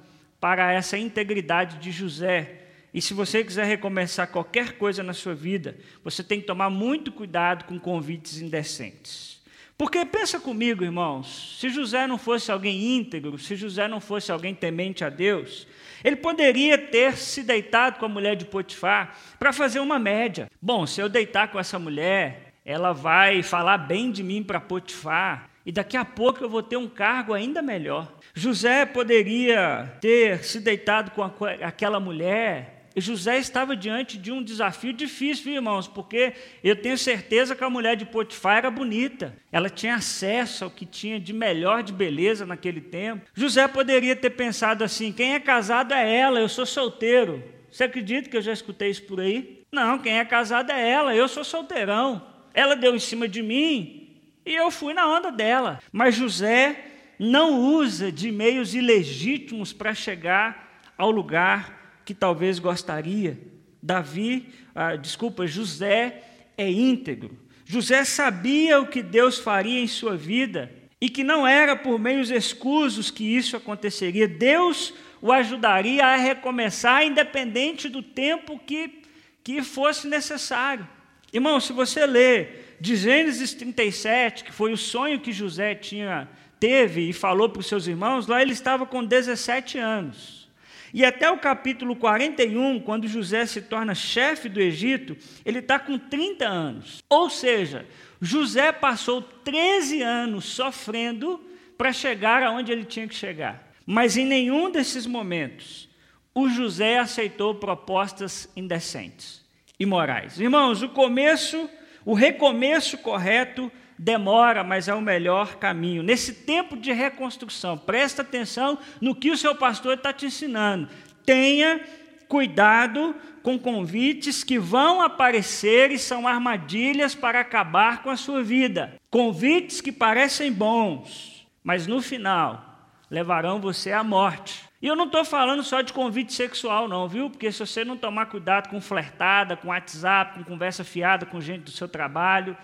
para 0.47 0.71
essa 0.71 0.97
integridade 0.97 1.77
de 1.77 1.91
José. 1.91 2.61
E 2.93 3.01
se 3.01 3.13
você 3.13 3.43
quiser 3.43 3.65
recomeçar 3.65 4.29
qualquer 4.29 4.77
coisa 4.77 5.03
na 5.03 5.11
sua 5.11 5.35
vida, 5.35 5.75
você 6.01 6.23
tem 6.23 6.39
que 6.39 6.47
tomar 6.47 6.69
muito 6.69 7.11
cuidado 7.11 7.65
com 7.65 7.77
convites 7.77 8.39
indecentes. 8.39 9.41
Porque 9.77 10.05
pensa 10.05 10.39
comigo, 10.39 10.85
irmãos, 10.85 11.57
se 11.59 11.67
José 11.67 12.07
não 12.07 12.17
fosse 12.17 12.49
alguém 12.49 12.95
íntegro, 12.95 13.37
se 13.37 13.57
José 13.57 13.89
não 13.89 13.99
fosse 13.99 14.31
alguém 14.31 14.55
temente 14.55 15.03
a 15.03 15.09
Deus, 15.09 15.67
ele 16.01 16.15
poderia 16.15 16.77
ter 16.77 17.17
se 17.17 17.43
deitado 17.43 17.99
com 17.99 18.05
a 18.05 18.09
mulher 18.09 18.37
de 18.37 18.45
Potifar 18.45 19.17
para 19.37 19.51
fazer 19.51 19.81
uma 19.81 19.99
média. 19.99 20.49
Bom, 20.61 20.87
se 20.87 21.01
eu 21.01 21.09
deitar 21.09 21.49
com 21.49 21.59
essa 21.59 21.77
mulher, 21.77 22.53
ela 22.63 22.93
vai 22.93 23.43
falar 23.43 23.79
bem 23.79 24.11
de 24.11 24.23
mim 24.23 24.41
para 24.41 24.61
Potifar, 24.61 25.46
e 25.67 25.71
daqui 25.73 25.97
a 25.97 26.05
pouco 26.05 26.41
eu 26.41 26.49
vou 26.49 26.63
ter 26.63 26.77
um 26.77 26.87
cargo 26.87 27.33
ainda 27.33 27.61
melhor. 27.61 28.09
José 28.33 28.85
poderia 28.85 29.97
ter 29.99 30.41
se 30.41 30.61
deitado 30.61 31.11
com 31.11 31.21
aquela 31.21 31.99
mulher, 31.99 32.87
e 32.95 33.01
José 33.01 33.37
estava 33.37 33.75
diante 33.75 34.17
de 34.17 34.31
um 34.31 34.41
desafio 34.41 34.93
difícil, 34.93 35.51
irmãos, 35.51 35.85
porque 35.85 36.31
eu 36.63 36.73
tenho 36.73 36.97
certeza 36.97 37.53
que 37.53 37.65
a 37.65 37.69
mulher 37.69 37.97
de 37.97 38.05
Potifar 38.05 38.59
era 38.59 38.71
bonita, 38.71 39.35
ela 39.51 39.69
tinha 39.69 39.95
acesso 39.95 40.63
ao 40.63 40.71
que 40.71 40.85
tinha 40.85 41.19
de 41.19 41.33
melhor 41.33 41.83
de 41.83 41.91
beleza 41.91 42.45
naquele 42.45 42.79
tempo. 42.79 43.27
José 43.35 43.67
poderia 43.67 44.15
ter 44.15 44.29
pensado 44.29 44.85
assim: 44.85 45.11
quem 45.11 45.35
é 45.35 45.39
casado 45.39 45.93
é 45.93 46.17
ela, 46.17 46.39
eu 46.39 46.47
sou 46.47 46.65
solteiro. 46.65 47.43
Você 47.69 47.83
acredita 47.83 48.29
que 48.29 48.37
eu 48.37 48.41
já 48.41 48.53
escutei 48.53 48.89
isso 48.89 49.03
por 49.03 49.19
aí? 49.19 49.63
Não, 49.69 49.99
quem 49.99 50.17
é 50.17 50.23
casado 50.23 50.71
é 50.71 50.89
ela, 50.89 51.13
eu 51.13 51.27
sou 51.27 51.43
solteirão. 51.43 52.25
Ela 52.53 52.73
deu 52.73 52.95
em 52.95 52.99
cima 52.99 53.27
de 53.27 53.43
mim, 53.43 54.06
e 54.47 54.55
eu 54.55 54.71
fui 54.71 54.93
na 54.93 55.05
onda 55.05 55.29
dela. 55.29 55.79
Mas 55.91 56.15
José 56.15 56.85
não 57.19 57.59
usa 57.59 58.11
de 58.11 58.31
meios 58.31 58.73
ilegítimos 58.73 59.73
para 59.73 59.93
chegar 59.93 60.81
ao 60.97 61.11
lugar 61.11 62.01
que 62.05 62.13
talvez 62.13 62.57
gostaria. 62.57 63.37
Davi, 63.83 64.47
ah, 64.73 64.95
desculpa, 64.95 65.45
José 65.45 66.23
é 66.57 66.69
íntegro. 66.71 67.37
José 67.65 68.05
sabia 68.05 68.79
o 68.79 68.87
que 68.87 69.03
Deus 69.03 69.37
faria 69.37 69.81
em 69.81 69.87
sua 69.87 70.15
vida 70.15 70.71
e 71.01 71.09
que 71.09 71.23
não 71.23 71.45
era 71.45 71.75
por 71.75 71.99
meios 71.99 72.31
escusos 72.31 73.11
que 73.11 73.23
isso 73.23 73.57
aconteceria. 73.57 74.27
Deus 74.27 74.93
o 75.21 75.31
ajudaria 75.31 76.05
a 76.05 76.15
recomeçar, 76.15 77.03
independente 77.03 77.89
do 77.89 78.01
tempo 78.01 78.57
que, 78.57 79.01
que 79.43 79.61
fosse 79.61 80.07
necessário. 80.07 80.87
Irmão, 81.33 81.59
se 81.59 81.73
você 81.73 82.05
ler 82.05 82.66
de 82.79 82.95
Gênesis 82.95 83.53
37, 83.53 84.43
que 84.43 84.51
foi 84.51 84.71
o 84.71 84.77
sonho 84.77 85.19
que 85.19 85.31
José 85.31 85.75
tinha 85.75 86.29
teve 86.59 87.09
e 87.09 87.13
falou 87.13 87.49
para 87.49 87.59
os 87.59 87.67
seus 87.67 87.87
irmãos, 87.87 88.27
lá 88.27 88.41
ele 88.41 88.53
estava 88.53 88.85
com 88.85 89.03
17 89.03 89.77
anos. 89.77 90.47
E 90.93 91.05
até 91.05 91.29
o 91.29 91.37
capítulo 91.37 91.95
41, 91.95 92.79
quando 92.79 93.07
José 93.07 93.45
se 93.45 93.61
torna 93.61 93.93
chefe 93.93 94.47
do 94.47 94.59
Egito, 94.59 95.17
ele 95.45 95.59
está 95.59 95.77
com 95.77 95.97
30 95.97 96.47
anos. 96.47 97.03
Ou 97.09 97.29
seja, 97.29 97.85
José 98.21 98.71
passou 98.71 99.21
13 99.21 100.01
anos 100.01 100.45
sofrendo 100.45 101.41
para 101.77 101.93
chegar 101.93 102.41
aonde 102.41 102.71
ele 102.71 102.85
tinha 102.85 103.07
que 103.07 103.15
chegar. 103.15 103.71
Mas 103.85 104.17
em 104.17 104.25
nenhum 104.25 104.71
desses 104.71 105.05
momentos 105.05 105.87
o 106.33 106.49
José 106.49 106.99
aceitou 106.99 107.55
propostas 107.55 108.47
indecentes, 108.55 109.43
imorais. 109.79 110.39
Irmãos, 110.39 110.83
o 110.83 110.89
começo, 110.89 111.69
o 112.07 112.13
recomeço 112.13 112.97
correto 112.99 113.69
demora, 113.99 114.63
mas 114.63 114.87
é 114.87 114.93
o 114.95 115.01
melhor 115.01 115.57
caminho. 115.57 116.01
Nesse 116.01 116.33
tempo 116.33 116.77
de 116.77 116.93
reconstrução, 116.93 117.77
presta 117.77 118.21
atenção 118.21 118.79
no 119.01 119.13
que 119.13 119.29
o 119.29 119.35
seu 119.35 119.53
pastor 119.53 119.95
está 119.95 120.13
te 120.13 120.25
ensinando. 120.25 120.87
Tenha 121.25 121.81
cuidado 122.29 123.13
com 123.43 123.59
convites 123.59 124.41
que 124.41 124.57
vão 124.57 125.01
aparecer 125.01 125.91
e 125.91 125.99
são 125.99 126.25
armadilhas 126.25 127.13
para 127.13 127.41
acabar 127.41 128.01
com 128.01 128.09
a 128.09 128.15
sua 128.15 128.41
vida. 128.41 128.95
Convites 129.11 129.81
que 129.81 129.91
parecem 129.91 130.49
bons, 130.49 131.45
mas 131.61 131.87
no 131.87 132.01
final 132.01 132.76
levarão 133.09 133.59
você 133.59 133.91
à 133.91 134.03
morte. 134.03 134.67
E 134.81 134.87
eu 134.87 134.95
não 134.95 135.05
estou 135.05 135.25
falando 135.25 135.63
só 135.63 135.81
de 135.81 135.91
convite 135.91 136.33
sexual, 136.33 136.87
não, 136.87 137.07
viu? 137.07 137.29
Porque 137.29 137.51
se 137.51 137.59
você 137.59 137.83
não 137.83 137.97
tomar 137.97 138.27
cuidado 138.27 138.69
com 138.69 138.79
flertada, 138.79 139.57
com 139.57 139.69
WhatsApp, 139.69 140.35
com 140.35 140.43
conversa 140.43 140.83
fiada 140.83 141.25
com 141.25 141.41
gente 141.41 141.63
do 141.63 141.71
seu 141.71 141.87
trabalho, 141.87 142.55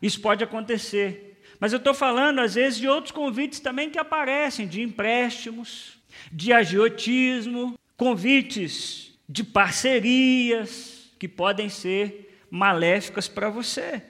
isso 0.00 0.20
pode 0.20 0.42
acontecer. 0.42 1.38
Mas 1.60 1.72
eu 1.72 1.78
estou 1.78 1.92
falando, 1.92 2.40
às 2.40 2.54
vezes, 2.54 2.78
de 2.78 2.88
outros 2.88 3.12
convites 3.12 3.60
também 3.60 3.90
que 3.90 3.98
aparecem, 3.98 4.66
de 4.66 4.80
empréstimos, 4.80 5.98
de 6.32 6.52
agiotismo, 6.52 7.78
convites 7.96 9.12
de 9.28 9.44
parcerias 9.44 11.10
que 11.18 11.28
podem 11.28 11.68
ser 11.68 12.38
maléficas 12.50 13.28
para 13.28 13.50
você. 13.50 14.02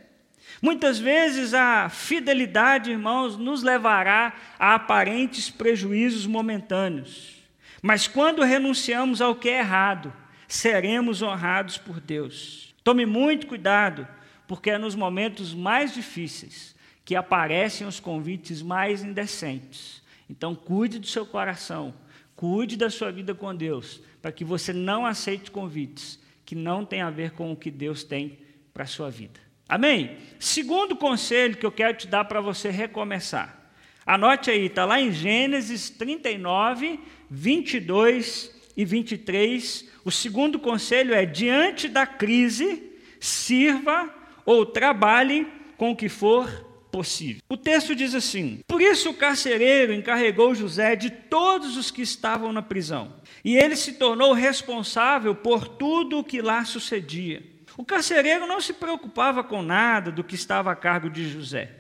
Muitas 0.60 0.98
vezes 0.98 1.54
a 1.54 1.88
fidelidade, 1.88 2.90
irmãos, 2.90 3.36
nos 3.36 3.62
levará 3.62 4.34
a 4.58 4.74
aparentes 4.74 5.50
prejuízos 5.50 6.26
momentâneos. 6.26 7.36
Mas 7.80 8.08
quando 8.08 8.42
renunciamos 8.42 9.20
ao 9.20 9.36
que 9.36 9.48
é 9.48 9.58
errado, 9.58 10.12
seremos 10.48 11.22
honrados 11.22 11.78
por 11.78 12.00
Deus. 12.00 12.74
Tome 12.82 13.06
muito 13.06 13.46
cuidado 13.46 14.06
porque 14.48 14.70
é 14.70 14.78
nos 14.78 14.94
momentos 14.94 15.54
mais 15.54 15.94
difíceis 15.94 16.74
que 17.04 17.14
aparecem 17.14 17.86
os 17.86 18.00
convites 18.00 18.60
mais 18.60 19.04
indecentes. 19.04 20.02
Então, 20.28 20.54
cuide 20.54 20.98
do 20.98 21.06
seu 21.06 21.24
coração, 21.24 21.94
cuide 22.34 22.76
da 22.76 22.90
sua 22.90 23.10
vida 23.12 23.34
com 23.34 23.54
Deus, 23.54 24.00
para 24.20 24.32
que 24.32 24.44
você 24.44 24.72
não 24.72 25.06
aceite 25.06 25.50
convites 25.50 26.18
que 26.44 26.54
não 26.54 26.84
têm 26.84 27.00
a 27.00 27.10
ver 27.10 27.32
com 27.32 27.52
o 27.52 27.56
que 27.56 27.70
Deus 27.70 28.02
tem 28.02 28.38
para 28.74 28.84
a 28.84 28.86
sua 28.86 29.10
vida. 29.10 29.47
Amém? 29.68 30.16
Segundo 30.38 30.96
conselho 30.96 31.56
que 31.56 31.66
eu 31.66 31.72
quero 31.72 31.96
te 31.96 32.06
dar 32.06 32.24
para 32.24 32.40
você 32.40 32.70
recomeçar. 32.70 33.56
Anote 34.06 34.50
aí, 34.50 34.66
está 34.66 34.86
lá 34.86 34.98
em 34.98 35.12
Gênesis 35.12 35.90
39, 35.90 36.98
22 37.28 38.54
e 38.74 38.84
23. 38.84 39.84
O 40.04 40.10
segundo 40.10 40.58
conselho 40.58 41.12
é: 41.12 41.26
diante 41.26 41.88
da 41.88 42.06
crise, 42.06 42.82
sirva 43.20 44.08
ou 44.46 44.64
trabalhe 44.64 45.46
com 45.76 45.90
o 45.90 45.96
que 45.96 46.08
for 46.08 46.48
possível. 46.90 47.42
O 47.48 47.56
texto 47.56 47.94
diz 47.94 48.14
assim: 48.14 48.60
Por 48.66 48.80
isso 48.80 49.10
o 49.10 49.14
carcereiro 49.14 49.92
encarregou 49.92 50.54
José 50.54 50.96
de 50.96 51.10
todos 51.10 51.76
os 51.76 51.90
que 51.90 52.00
estavam 52.00 52.52
na 52.52 52.62
prisão, 52.62 53.12
e 53.44 53.56
ele 53.56 53.76
se 53.76 53.92
tornou 53.92 54.32
responsável 54.32 55.34
por 55.34 55.68
tudo 55.68 56.20
o 56.20 56.24
que 56.24 56.40
lá 56.40 56.64
sucedia. 56.64 57.42
O 57.78 57.84
carcereiro 57.84 58.44
não 58.44 58.60
se 58.60 58.72
preocupava 58.72 59.44
com 59.44 59.62
nada 59.62 60.10
do 60.10 60.24
que 60.24 60.34
estava 60.34 60.72
a 60.72 60.74
cargo 60.74 61.08
de 61.08 61.28
José, 61.28 61.70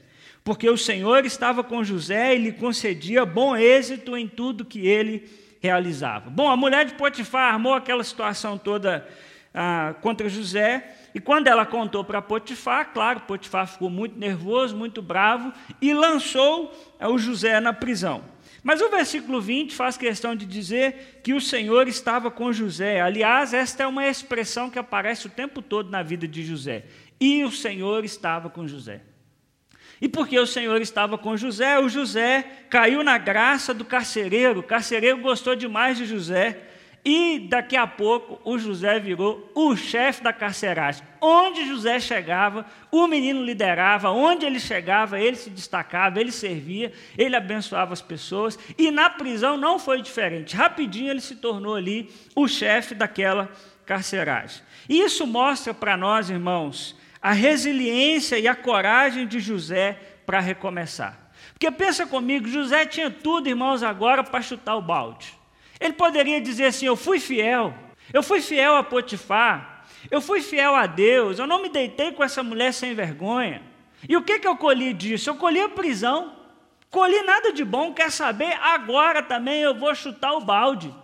porque 0.44 0.70
o 0.70 0.78
Senhor 0.78 1.26
estava 1.26 1.64
com 1.64 1.82
José 1.82 2.36
e 2.36 2.38
lhe 2.38 2.52
concedia 2.52 3.26
bom 3.26 3.56
êxito 3.56 4.16
em 4.16 4.28
tudo 4.28 4.64
que 4.64 4.86
ele 4.86 5.28
realizava. 5.60 6.30
Bom, 6.30 6.48
a 6.48 6.56
mulher 6.56 6.84
de 6.84 6.94
Potifar 6.94 7.52
armou 7.52 7.74
aquela 7.74 8.04
situação 8.04 8.56
toda 8.56 9.08
ah, 9.52 9.92
contra 10.00 10.28
José 10.28 10.88
e 11.12 11.18
quando 11.18 11.48
ela 11.48 11.66
contou 11.66 12.04
para 12.04 12.22
Potifar, 12.22 12.92
claro, 12.94 13.22
Potifar 13.22 13.66
ficou 13.66 13.90
muito 13.90 14.16
nervoso, 14.16 14.76
muito 14.76 15.02
bravo 15.02 15.52
e 15.82 15.92
lançou 15.92 16.72
eh, 17.00 17.08
o 17.08 17.18
José 17.18 17.58
na 17.58 17.72
prisão. 17.72 18.22
Mas 18.62 18.80
o 18.80 18.90
versículo 18.90 19.40
20 19.40 19.74
faz 19.74 19.96
questão 19.96 20.34
de 20.34 20.44
dizer 20.44 21.20
que 21.22 21.32
o 21.32 21.40
Senhor 21.40 21.86
estava 21.88 22.30
com 22.30 22.52
José. 22.52 23.00
Aliás, 23.00 23.54
esta 23.54 23.84
é 23.84 23.86
uma 23.86 24.06
expressão 24.06 24.68
que 24.68 24.78
aparece 24.78 25.26
o 25.26 25.30
tempo 25.30 25.62
todo 25.62 25.90
na 25.90 26.02
vida 26.02 26.26
de 26.26 26.44
José. 26.44 26.84
E 27.20 27.44
o 27.44 27.50
Senhor 27.50 28.04
estava 28.04 28.50
com 28.50 28.66
José. 28.66 29.02
E 30.00 30.08
porque 30.08 30.38
o 30.38 30.46
Senhor 30.46 30.80
estava 30.80 31.18
com 31.18 31.36
José, 31.36 31.78
o 31.78 31.88
José 31.88 32.42
caiu 32.70 33.02
na 33.02 33.18
graça 33.18 33.74
do 33.74 33.84
carcereiro. 33.84 34.60
O 34.60 34.62
carcereiro 34.62 35.18
gostou 35.18 35.56
demais 35.56 35.96
de 35.98 36.06
José 36.06 36.67
e 37.04 37.38
daqui 37.48 37.76
a 37.76 37.86
pouco 37.86 38.40
o 38.44 38.58
José 38.58 38.98
virou 38.98 39.50
o 39.54 39.76
chefe 39.76 40.22
da 40.22 40.32
carceragem. 40.32 41.02
Onde 41.20 41.66
José 41.66 42.00
chegava, 42.00 42.66
o 42.90 43.06
menino 43.06 43.42
liderava, 43.44 44.10
onde 44.10 44.44
ele 44.44 44.60
chegava, 44.60 45.18
ele 45.18 45.36
se 45.36 45.48
destacava, 45.48 46.20
ele 46.20 46.32
servia, 46.32 46.92
ele 47.16 47.36
abençoava 47.36 47.92
as 47.92 48.02
pessoas. 48.02 48.58
E 48.76 48.90
na 48.90 49.08
prisão 49.08 49.56
não 49.56 49.78
foi 49.78 50.02
diferente. 50.02 50.56
Rapidinho 50.56 51.10
ele 51.10 51.20
se 51.20 51.36
tornou 51.36 51.76
ali 51.76 52.10
o 52.34 52.46
chefe 52.48 52.94
daquela 52.94 53.50
carceragem. 53.86 54.62
E 54.88 55.00
isso 55.00 55.26
mostra 55.26 55.72
para 55.72 55.96
nós, 55.96 56.28
irmãos, 56.28 56.96
a 57.22 57.32
resiliência 57.32 58.38
e 58.38 58.46
a 58.46 58.54
coragem 58.54 59.26
de 59.26 59.40
José 59.40 59.98
para 60.26 60.40
recomeçar. 60.40 61.30
Porque 61.52 61.70
pensa 61.70 62.06
comigo, 62.06 62.46
José 62.46 62.84
tinha 62.84 63.10
tudo, 63.10 63.48
irmãos, 63.48 63.82
agora 63.82 64.22
para 64.22 64.42
chutar 64.42 64.76
o 64.76 64.82
balde. 64.82 65.37
Ele 65.80 65.92
poderia 65.92 66.40
dizer 66.40 66.66
assim: 66.66 66.86
Eu 66.86 66.96
fui 66.96 67.20
fiel, 67.20 67.74
eu 68.12 68.22
fui 68.22 68.40
fiel 68.40 68.76
a 68.76 68.82
Potifar, 68.82 69.84
eu 70.10 70.20
fui 70.20 70.40
fiel 70.40 70.74
a 70.74 70.86
Deus, 70.86 71.38
eu 71.38 71.46
não 71.46 71.62
me 71.62 71.68
deitei 71.68 72.12
com 72.12 72.24
essa 72.24 72.42
mulher 72.42 72.72
sem 72.72 72.94
vergonha. 72.94 73.62
E 74.08 74.16
o 74.16 74.22
que, 74.22 74.38
que 74.38 74.46
eu 74.46 74.56
colhi 74.56 74.92
disso? 74.92 75.30
Eu 75.30 75.36
colhi 75.36 75.60
a 75.60 75.68
prisão, 75.68 76.32
colhi 76.90 77.22
nada 77.22 77.52
de 77.52 77.64
bom, 77.64 77.92
quer 77.92 78.10
saber? 78.10 78.52
Agora 78.62 79.22
também 79.22 79.60
eu 79.60 79.74
vou 79.74 79.94
chutar 79.94 80.32
o 80.32 80.40
balde. 80.40 80.94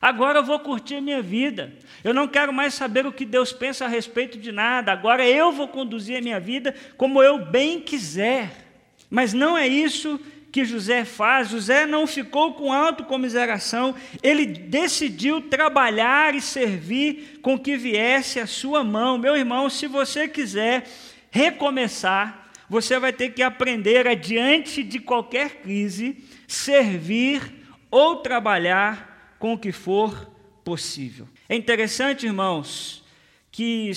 Agora 0.00 0.40
eu 0.40 0.44
vou 0.44 0.58
curtir 0.58 0.96
a 0.96 1.00
minha 1.00 1.22
vida. 1.22 1.72
Eu 2.04 2.12
não 2.12 2.28
quero 2.28 2.52
mais 2.52 2.74
saber 2.74 3.06
o 3.06 3.12
que 3.12 3.24
Deus 3.24 3.52
pensa 3.52 3.86
a 3.86 3.88
respeito 3.88 4.38
de 4.38 4.52
nada. 4.52 4.92
Agora 4.92 5.26
eu 5.26 5.50
vou 5.50 5.68
conduzir 5.68 6.18
a 6.18 6.20
minha 6.20 6.38
vida 6.38 6.74
como 6.96 7.22
eu 7.22 7.38
bem 7.38 7.80
quiser. 7.80 8.66
Mas 9.08 9.32
não 9.32 9.56
é 9.56 9.66
isso 9.66 10.20
que 10.56 10.64
José 10.64 11.04
faz, 11.04 11.50
José 11.50 11.84
não 11.84 12.06
ficou 12.06 12.54
com 12.54 12.72
autocomiseração, 12.72 13.94
ele 14.22 14.46
decidiu 14.46 15.42
trabalhar 15.42 16.34
e 16.34 16.40
servir 16.40 17.40
com 17.42 17.58
que 17.58 17.76
viesse 17.76 18.40
a 18.40 18.46
sua 18.46 18.82
mão. 18.82 19.18
Meu 19.18 19.36
irmão, 19.36 19.68
se 19.68 19.86
você 19.86 20.26
quiser 20.26 20.88
recomeçar, 21.30 22.48
você 22.70 22.98
vai 22.98 23.12
ter 23.12 23.34
que 23.34 23.42
aprender 23.42 24.08
a, 24.08 24.14
diante 24.14 24.82
de 24.82 24.98
qualquer 24.98 25.60
crise, 25.60 26.24
servir 26.48 27.42
ou 27.90 28.16
trabalhar 28.16 29.36
com 29.38 29.52
o 29.52 29.58
que 29.58 29.72
for 29.72 30.32
possível. 30.64 31.28
É 31.50 31.54
interessante, 31.54 32.24
irmãos, 32.24 33.04
que 33.52 33.90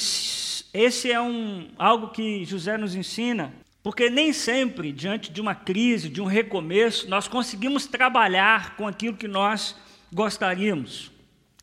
esse 0.74 1.10
é 1.10 1.22
um, 1.22 1.70
algo 1.78 2.10
que 2.10 2.44
José 2.44 2.78
nos 2.78 2.96
ensina, 2.96 3.54
porque 3.82 4.10
nem 4.10 4.34
sempre, 4.34 4.92
diante 4.92 5.32
de 5.32 5.40
uma 5.40 5.56
crise, 5.56 6.10
de 6.10 6.22
um 6.22 6.26
recomeço, 6.26 7.10
nós 7.10 7.28
conseguimos 7.28 7.86
trabalhar 7.86 8.76
com 8.76 8.88
aquilo 8.88 9.16
que 9.16 9.28
nós 9.28 9.76
gostaríamos. 10.12 11.12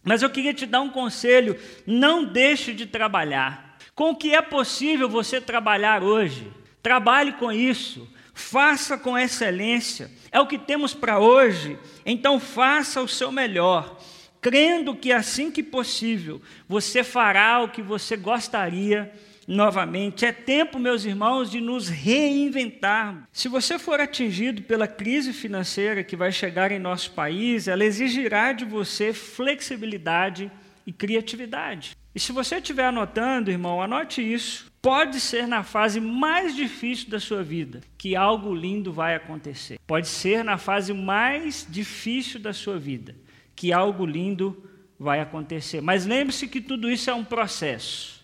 Mas 0.02 0.22
eu 0.22 0.30
queria 0.30 0.54
te 0.54 0.64
dar 0.64 0.80
um 0.80 0.88
conselho: 0.88 1.58
não 1.86 2.24
deixe 2.24 2.72
de 2.72 2.86
trabalhar. 2.86 3.76
Com 3.94 4.10
o 4.10 4.16
que 4.16 4.34
é 4.34 4.40
possível 4.40 5.08
você 5.08 5.40
trabalhar 5.40 6.02
hoje, 6.02 6.50
trabalhe 6.82 7.32
com 7.32 7.50
isso, 7.50 8.08
faça 8.32 8.96
com 8.96 9.18
excelência. 9.18 10.10
É 10.30 10.40
o 10.40 10.46
que 10.46 10.58
temos 10.58 10.94
para 10.94 11.18
hoje, 11.18 11.78
então 12.04 12.38
faça 12.38 13.02
o 13.02 13.08
seu 13.08 13.32
melhor, 13.32 13.98
crendo 14.40 14.94
que 14.94 15.12
assim 15.12 15.50
que 15.50 15.62
possível 15.62 16.40
você 16.68 17.02
fará 17.02 17.60
o 17.62 17.68
que 17.68 17.82
você 17.82 18.16
gostaria 18.16 19.12
novamente. 19.46 20.24
É 20.24 20.32
tempo, 20.32 20.78
meus 20.78 21.04
irmãos, 21.04 21.50
de 21.50 21.60
nos 21.60 21.88
reinventar. 21.88 23.28
Se 23.32 23.48
você 23.48 23.78
for 23.78 24.00
atingido 24.00 24.62
pela 24.62 24.88
crise 24.88 25.32
financeira 25.32 26.02
que 26.02 26.16
vai 26.16 26.32
chegar 26.32 26.72
em 26.72 26.78
nosso 26.78 27.12
país, 27.12 27.68
ela 27.68 27.84
exigirá 27.84 28.52
de 28.52 28.64
você 28.64 29.12
flexibilidade 29.12 30.50
e 30.86 30.92
criatividade. 30.92 31.96
E 32.14 32.20
se 32.20 32.32
você 32.32 32.56
estiver 32.56 32.86
anotando, 32.86 33.50
irmão, 33.50 33.82
anote 33.82 34.22
isso. 34.22 34.72
Pode 34.80 35.20
ser 35.20 35.46
na 35.46 35.62
fase 35.62 36.00
mais 36.00 36.54
difícil 36.54 37.10
da 37.10 37.20
sua 37.20 37.42
vida 37.42 37.80
que 37.98 38.16
algo 38.16 38.54
lindo 38.54 38.92
vai 38.92 39.14
acontecer. 39.14 39.78
Pode 39.86 40.08
ser 40.08 40.44
na 40.44 40.56
fase 40.56 40.92
mais 40.92 41.66
difícil 41.68 42.40
da 42.40 42.52
sua 42.52 42.78
vida 42.78 43.14
que 43.54 43.72
algo 43.72 44.06
lindo 44.06 44.64
vai 44.98 45.20
acontecer. 45.20 45.80
Mas 45.80 46.06
lembre-se 46.06 46.46
que 46.46 46.60
tudo 46.60 46.90
isso 46.90 47.10
é 47.10 47.14
um 47.14 47.24
processo. 47.24 48.15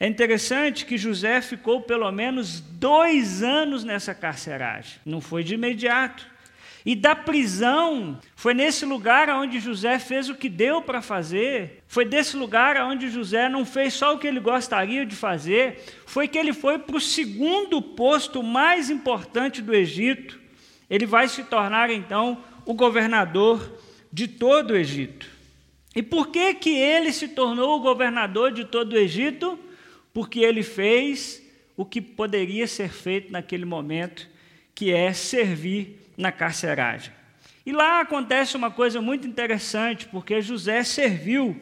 É 0.00 0.06
interessante 0.06 0.86
que 0.86 0.96
José 0.96 1.42
ficou 1.42 1.82
pelo 1.82 2.10
menos 2.10 2.58
dois 2.58 3.42
anos 3.42 3.84
nessa 3.84 4.14
carceragem. 4.14 4.98
Não 5.04 5.20
foi 5.20 5.44
de 5.44 5.52
imediato. 5.52 6.26
E 6.86 6.96
da 6.96 7.14
prisão, 7.14 8.18
foi 8.34 8.54
nesse 8.54 8.86
lugar 8.86 9.28
onde 9.28 9.60
José 9.60 9.98
fez 9.98 10.30
o 10.30 10.34
que 10.34 10.48
deu 10.48 10.80
para 10.80 11.02
fazer, 11.02 11.82
foi 11.86 12.06
desse 12.06 12.34
lugar 12.34 12.78
onde 12.78 13.10
José 13.10 13.50
não 13.50 13.66
fez 13.66 13.92
só 13.92 14.14
o 14.14 14.18
que 14.18 14.26
ele 14.26 14.40
gostaria 14.40 15.04
de 15.04 15.14
fazer, 15.14 15.84
foi 16.06 16.26
que 16.26 16.38
ele 16.38 16.54
foi 16.54 16.78
para 16.78 16.96
o 16.96 17.00
segundo 17.00 17.82
posto 17.82 18.42
mais 18.42 18.88
importante 18.88 19.60
do 19.60 19.74
Egito. 19.74 20.40
Ele 20.88 21.04
vai 21.04 21.28
se 21.28 21.44
tornar 21.44 21.90
então 21.90 22.42
o 22.64 22.72
governador 22.72 23.78
de 24.10 24.26
todo 24.26 24.70
o 24.70 24.76
Egito. 24.76 25.26
E 25.94 26.02
por 26.02 26.28
que 26.28 26.54
que 26.54 26.70
ele 26.70 27.12
se 27.12 27.28
tornou 27.28 27.76
o 27.76 27.82
governador 27.82 28.50
de 28.50 28.64
todo 28.64 28.94
o 28.94 28.98
Egito? 28.98 29.58
Porque 30.12 30.40
ele 30.40 30.62
fez 30.62 31.42
o 31.76 31.84
que 31.84 32.00
poderia 32.00 32.66
ser 32.66 32.90
feito 32.90 33.32
naquele 33.32 33.64
momento, 33.64 34.28
que 34.74 34.92
é 34.92 35.12
servir 35.12 35.98
na 36.16 36.30
carceragem. 36.30 37.12
E 37.64 37.72
lá 37.72 38.00
acontece 38.00 38.56
uma 38.56 38.70
coisa 38.70 39.00
muito 39.00 39.26
interessante, 39.26 40.06
porque 40.06 40.40
José 40.40 40.82
serviu, 40.82 41.56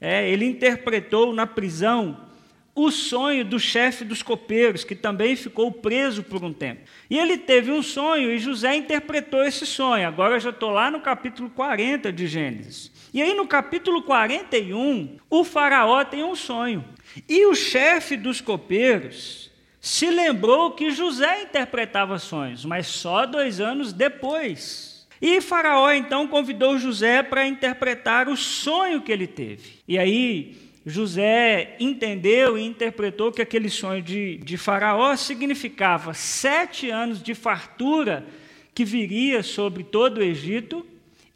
é, 0.00 0.28
ele 0.28 0.44
interpretou 0.44 1.32
na 1.34 1.46
prisão 1.46 2.29
o 2.74 2.90
sonho 2.90 3.44
do 3.44 3.58
chefe 3.58 4.04
dos 4.04 4.22
copeiros, 4.22 4.84
que 4.84 4.94
também 4.94 5.36
ficou 5.36 5.70
preso 5.72 6.22
por 6.22 6.42
um 6.44 6.52
tempo. 6.52 6.82
E 7.08 7.18
ele 7.18 7.36
teve 7.36 7.70
um 7.70 7.82
sonho 7.82 8.30
e 8.30 8.38
José 8.38 8.76
interpretou 8.76 9.42
esse 9.42 9.66
sonho. 9.66 10.06
Agora 10.06 10.36
eu 10.36 10.40
já 10.40 10.50
estou 10.50 10.70
lá 10.70 10.90
no 10.90 11.00
capítulo 11.00 11.50
40 11.50 12.12
de 12.12 12.26
Gênesis. 12.26 12.90
E 13.12 13.20
aí 13.20 13.34
no 13.34 13.46
capítulo 13.46 14.02
41, 14.02 15.18
o 15.28 15.44
faraó 15.44 16.04
tem 16.04 16.22
um 16.22 16.36
sonho. 16.36 16.84
E 17.28 17.44
o 17.46 17.54
chefe 17.54 18.16
dos 18.16 18.40
copeiros 18.40 19.50
se 19.80 20.10
lembrou 20.10 20.72
que 20.72 20.90
José 20.90 21.42
interpretava 21.42 22.18
sonhos, 22.18 22.64
mas 22.64 22.86
só 22.86 23.24
dois 23.24 23.60
anos 23.60 23.92
depois. 23.92 25.08
E 25.22 25.40
Faraó 25.40 25.90
então 25.92 26.26
convidou 26.26 26.78
José 26.78 27.22
para 27.22 27.46
interpretar 27.46 28.28
o 28.28 28.36
sonho 28.36 29.02
que 29.02 29.12
ele 29.12 29.26
teve. 29.26 29.80
E 29.86 29.98
aí 29.98 30.69
José 30.84 31.76
entendeu 31.78 32.56
e 32.56 32.64
interpretou 32.64 33.30
que 33.30 33.42
aquele 33.42 33.68
sonho 33.68 34.02
de, 34.02 34.38
de 34.38 34.56
Faraó 34.56 35.14
significava 35.14 36.14
sete 36.14 36.88
anos 36.88 37.22
de 37.22 37.34
fartura 37.34 38.26
que 38.74 38.84
viria 38.84 39.42
sobre 39.42 39.84
todo 39.84 40.18
o 40.18 40.22
Egito 40.22 40.86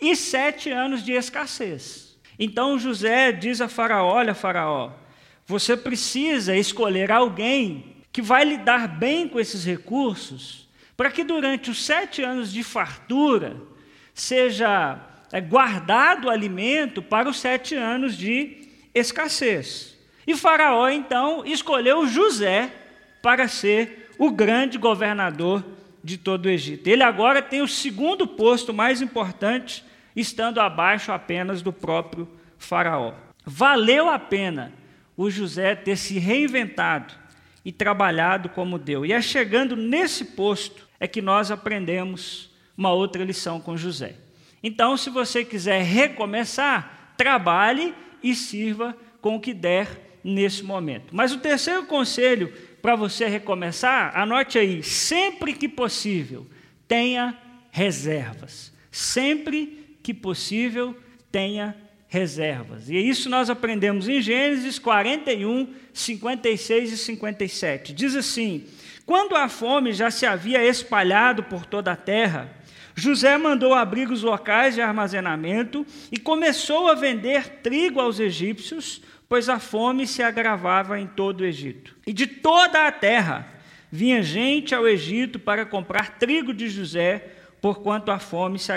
e 0.00 0.16
sete 0.16 0.70
anos 0.70 1.04
de 1.04 1.12
escassez. 1.12 2.16
Então 2.38 2.78
José 2.78 3.33
diz 3.33 3.61
a 3.61 3.68
Faraó: 3.68 4.14
Olha, 4.14 4.35
Faraó, 4.35 4.92
você 5.46 5.76
precisa 5.76 6.57
escolher 6.57 7.12
alguém 7.12 7.96
que 8.11 8.22
vai 8.22 8.44
lidar 8.44 8.88
bem 8.88 9.28
com 9.28 9.38
esses 9.38 9.64
recursos, 9.64 10.68
para 10.96 11.11
que 11.11 11.22
durante 11.22 11.70
os 11.70 11.85
sete 11.85 12.22
anos 12.22 12.52
de 12.52 12.62
fartura 12.62 13.57
seja 14.14 15.00
é, 15.33 15.40
guardado 15.40 16.28
o 16.28 16.30
alimento 16.30 17.02
para 17.02 17.28
os 17.28 17.38
sete 17.38 17.74
anos 17.74 18.16
de 18.16 18.63
escassez. 18.94 19.96
E 20.26 20.37
Faraó 20.37 20.88
então 20.88 21.44
escolheu 21.44 22.07
José 22.07 22.72
para 23.22 23.48
ser 23.48 24.14
o 24.18 24.30
grande 24.30 24.78
governador 24.78 25.64
de 26.02 26.16
todo 26.18 26.46
o 26.46 26.50
Egito. 26.50 26.87
Ele 26.87 27.02
agora 27.02 27.42
tem 27.42 27.62
o 27.62 27.68
segundo 27.68 28.26
posto 28.26 28.72
mais 28.72 29.00
importante, 29.02 29.85
estando 30.14 30.61
abaixo 30.61 31.11
apenas 31.11 31.62
do 31.62 31.72
próprio 31.72 32.28
Faraó. 32.59 33.14
Valeu 33.44 34.09
a 34.09 34.18
pena 34.18 34.72
o 35.16 35.30
José 35.30 35.74
ter 35.74 35.96
se 35.96 36.18
reinventado 36.18 37.14
e 37.64 37.72
trabalhado 37.72 38.48
como 38.48 38.78
deu. 38.78 39.04
E 39.04 39.12
é 39.12 39.20
chegando 39.20 39.76
nesse 39.76 40.24
posto 40.24 40.87
é 41.00 41.07
que 41.07 41.22
nós 41.22 41.50
aprendemos 41.50 42.50
uma 42.76 42.92
outra 42.92 43.24
lição 43.24 43.61
com 43.61 43.76
José. 43.76 44.16
Então, 44.62 44.96
se 44.96 45.11
você 45.11 45.44
quiser 45.44 45.83
recomeçar, 45.83 47.14
trabalhe 47.16 47.94
e 48.24 48.34
sirva 48.34 48.96
com 49.20 49.37
o 49.37 49.40
que 49.40 49.52
der 49.52 50.18
nesse 50.24 50.64
momento. 50.64 51.14
Mas 51.14 51.30
o 51.30 51.38
terceiro 51.38 51.84
conselho 51.84 52.50
para 52.80 52.96
você 52.96 53.26
recomeçar, 53.26 54.18
anote 54.18 54.58
aí: 54.58 54.82
sempre 54.82 55.52
que 55.52 55.68
possível, 55.68 56.46
tenha 56.88 57.38
reservas. 57.70 58.72
Sempre 58.90 59.96
que 60.02 60.14
possível, 60.14 60.96
tenha 61.30 61.76
reservas. 62.08 62.88
E 62.88 62.96
isso 62.96 63.28
nós 63.28 63.50
aprendemos 63.50 64.08
em 64.08 64.22
Gênesis 64.22 64.78
41, 64.78 65.74
56 65.92 66.92
e 66.92 66.96
57. 66.96 67.92
Diz 67.92 68.14
assim: 68.14 68.64
Quando 69.04 69.34
a 69.37 69.48
fome 69.48 69.92
já 69.92 70.10
se 70.10 70.24
havia 70.24 70.64
espalhado 70.64 71.42
por 71.42 71.66
toda 71.66 71.92
a 71.92 71.96
terra, 71.96 72.56
José 72.96 73.37
mandou 73.37 73.74
abrigos 73.74 74.22
locais 74.22 74.74
de 74.74 74.80
armazenamento 74.80 75.85
e 76.12 76.18
começou 76.18 76.88
a 76.88 76.94
vender 76.94 77.61
trigo 77.62 78.00
aos 78.00 78.20
egípcios, 78.20 79.02
pois 79.28 79.48
a 79.48 79.59
fome 79.59 80.07
se 80.07 80.22
agravava 80.22 81.00
em 81.00 81.07
todo 81.07 81.40
o 81.40 81.44
Egito. 81.44 81.96
E 82.07 82.12
de 82.12 82.26
toda 82.26 82.87
a 82.87 82.92
terra 82.92 83.48
vinha 83.90 84.22
gente 84.22 84.74
ao 84.74 84.87
Egito 84.87 85.38
para 85.38 85.66
comprar 85.66 86.18
trigo 86.18 86.54
de 86.54 86.68
José, 86.68 87.30
porquanto 87.61 88.11
a 88.11 88.18
fome 88.18 88.59
se, 88.59 88.72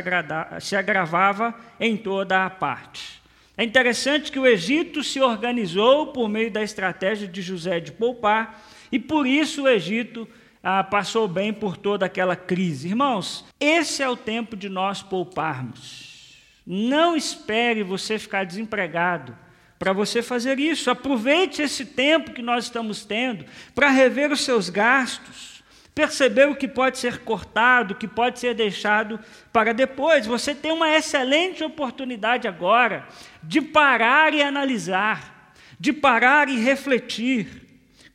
se 0.61 0.75
agravava 0.75 1.53
em 1.79 1.95
toda 1.95 2.45
a 2.45 2.49
parte. 2.49 3.21
É 3.55 3.63
interessante 3.63 4.31
que 4.31 4.39
o 4.39 4.47
Egito 4.47 5.03
se 5.03 5.19
organizou 5.19 6.07
por 6.07 6.29
meio 6.29 6.49
da 6.49 6.63
estratégia 6.63 7.27
de 7.27 7.41
José 7.41 7.79
de 7.79 7.91
poupar, 7.91 8.63
e 8.91 8.97
por 8.97 9.27
isso 9.27 9.63
o 9.63 9.67
Egito 9.67 10.27
ah, 10.69 10.83
passou 10.83 11.29
bem 11.29 11.53
por 11.53 11.77
toda 11.77 12.05
aquela 12.05 12.35
crise. 12.35 12.89
Irmãos, 12.89 13.45
esse 13.57 14.03
é 14.03 14.09
o 14.09 14.17
tempo 14.17 14.53
de 14.53 14.67
nós 14.67 15.01
pouparmos. 15.01 16.35
Não 16.65 17.15
espere 17.15 17.83
você 17.83 18.19
ficar 18.19 18.45
desempregado 18.45 19.33
para 19.79 19.93
você 19.93 20.21
fazer 20.21 20.59
isso. 20.59 20.91
Aproveite 20.91 21.61
esse 21.61 21.85
tempo 21.85 22.33
que 22.33 22.41
nós 22.41 22.65
estamos 22.65 23.05
tendo 23.05 23.45
para 23.73 23.87
rever 23.87 24.29
os 24.29 24.41
seus 24.41 24.69
gastos 24.69 25.63
perceber 25.95 26.47
o 26.47 26.55
que 26.55 26.67
pode 26.67 26.99
ser 26.99 27.19
cortado, 27.19 27.93
o 27.93 27.97
que 27.97 28.07
pode 28.07 28.37
ser 28.37 28.53
deixado 28.53 29.19
para 29.51 29.73
depois. 29.73 30.27
Você 30.27 30.53
tem 30.53 30.71
uma 30.71 30.95
excelente 30.95 31.63
oportunidade 31.63 32.47
agora 32.47 33.07
de 33.41 33.61
parar 33.61 34.31
e 34.31 34.43
analisar, 34.43 35.53
de 35.79 35.91
parar 35.91 36.49
e 36.49 36.59
refletir. 36.59 37.65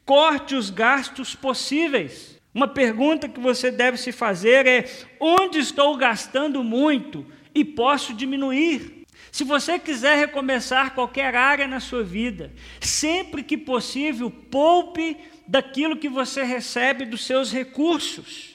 Corte 0.05 0.55
os 0.55 0.71
gastos 0.71 1.35
possíveis. 1.35 2.32
Uma 2.55 2.69
pergunta 2.69 3.29
que 3.29 3.41
você 3.41 3.71
deve 3.71 3.97
se 3.97 4.13
fazer 4.13 4.67
é: 4.67 4.91
onde 5.19 5.59
estou 5.59 5.97
gastando 5.97 6.63
muito 6.63 7.27
e 7.55 7.65
posso 7.65 8.13
diminuir? 8.13 9.05
Se 9.31 9.45
você 9.45 9.79
quiser 9.79 10.19
recomeçar 10.19 10.95
qualquer 10.95 11.35
área 11.35 11.67
na 11.67 11.81
sua 11.81 12.03
vida, 12.03 12.53
sempre 12.81 13.43
que 13.43 13.57
possível, 13.57 14.31
poupe 14.31 15.17
daquilo 15.47 15.97
que 15.97 16.09
você 16.09 16.43
recebe 16.43 17.07
dos 17.07 17.25
seus 17.25 17.51
recursos. 17.51 18.53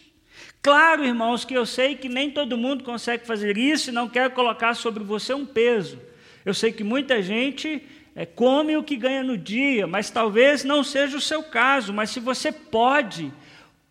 Claro, 0.61 1.03
irmãos, 1.03 1.43
que 1.43 1.55
eu 1.55 1.65
sei 1.65 1.95
que 1.95 2.07
nem 2.07 2.29
todo 2.29 2.57
mundo 2.57 2.83
consegue 2.83 3.25
fazer 3.25 3.57
isso 3.57 3.89
e 3.89 3.93
não 3.93 4.07
quero 4.07 4.31
colocar 4.31 4.75
sobre 4.75 5.03
você 5.03 5.33
um 5.33 5.45
peso. 5.45 5.99
Eu 6.45 6.53
sei 6.53 6.71
que 6.71 6.83
muita 6.83 7.21
gente 7.21 7.81
é, 8.15 8.25
come 8.25 8.77
o 8.77 8.83
que 8.83 8.95
ganha 8.95 9.23
no 9.23 9.37
dia, 9.37 9.87
mas 9.87 10.09
talvez 10.09 10.63
não 10.63 10.83
seja 10.83 11.17
o 11.17 11.21
seu 11.21 11.41
caso. 11.41 11.93
Mas 11.93 12.09
se 12.09 12.19
você 12.19 12.51
pode, 12.51 13.31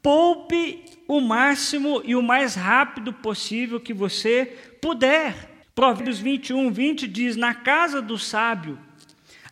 poupe 0.07 0.85
o 1.09 1.21
máximo 1.21 2.01
e 2.05 2.15
o 2.15 2.23
mais 2.23 2.55
rápido 2.55 3.13
possível 3.13 3.81
que 3.81 3.93
você 3.93 4.47
puder. 4.81 5.65
Provérbios 5.75 6.21
21, 6.21 6.71
20 6.71 7.09
diz: 7.09 7.35
Na 7.35 7.55
casa 7.55 8.01
do 8.01 8.17
sábio 8.17 8.79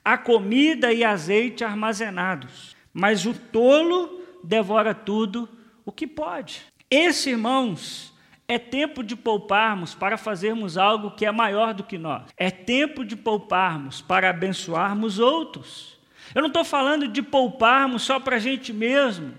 há 0.05 0.17
comida 0.17 0.93
e 0.93 1.03
azeite 1.03 1.65
armazenados 1.65 2.75
mas 2.95 3.27
o 3.27 3.35
tolo 3.35 4.23
devora 4.45 4.95
tudo 4.95 5.49
o 5.85 5.91
que 5.91 6.07
pode. 6.07 6.63
Esse, 6.89 7.31
irmãos, 7.31 8.15
é 8.47 8.57
tempo 8.57 9.03
de 9.03 9.17
pouparmos 9.17 9.95
para 9.97 10.17
fazermos 10.17 10.79
algo 10.79 11.11
que 11.11 11.27
é 11.27 11.33
maior 11.33 11.75
do 11.75 11.83
que 11.83 11.99
nós. 11.99 12.23
É 12.37 12.53
tempo 12.53 13.05
de 13.05 13.17
pouparmos 13.17 14.01
para 14.01 14.31
abençoarmos 14.31 15.19
outros. 15.19 15.99
Eu 16.33 16.41
não 16.41 16.49
estou 16.49 16.65
falando 16.65 17.09
de 17.09 17.21
pouparmos 17.21 18.03
só 18.03 18.21
para 18.21 18.37
a 18.37 18.39
gente 18.39 18.73
mesmo, 18.73 19.35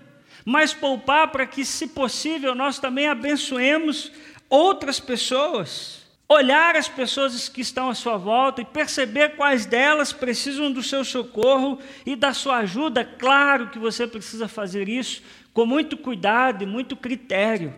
mas 0.46 0.72
poupar 0.72 1.28
para 1.28 1.46
que, 1.46 1.62
se 1.62 1.88
possível, 1.88 2.54
nós 2.54 2.78
também 2.78 3.06
abençoemos 3.08 4.10
outras 4.48 4.98
pessoas 4.98 6.06
olhar 6.28 6.74
as 6.74 6.88
pessoas 6.88 7.48
que 7.48 7.60
estão 7.60 7.88
à 7.88 7.94
sua 7.94 8.16
volta 8.16 8.60
e 8.60 8.64
perceber 8.64 9.36
quais 9.36 9.64
delas 9.64 10.12
precisam 10.12 10.72
do 10.72 10.82
seu 10.82 11.04
socorro 11.04 11.78
e 12.04 12.16
da 12.16 12.32
sua 12.32 12.58
ajuda. 12.58 13.04
Claro 13.04 13.68
que 13.68 13.78
você 13.78 14.06
precisa 14.06 14.48
fazer 14.48 14.88
isso 14.88 15.22
com 15.52 15.64
muito 15.64 15.96
cuidado 15.96 16.64
e 16.64 16.66
muito 16.66 16.96
critério. 16.96 17.72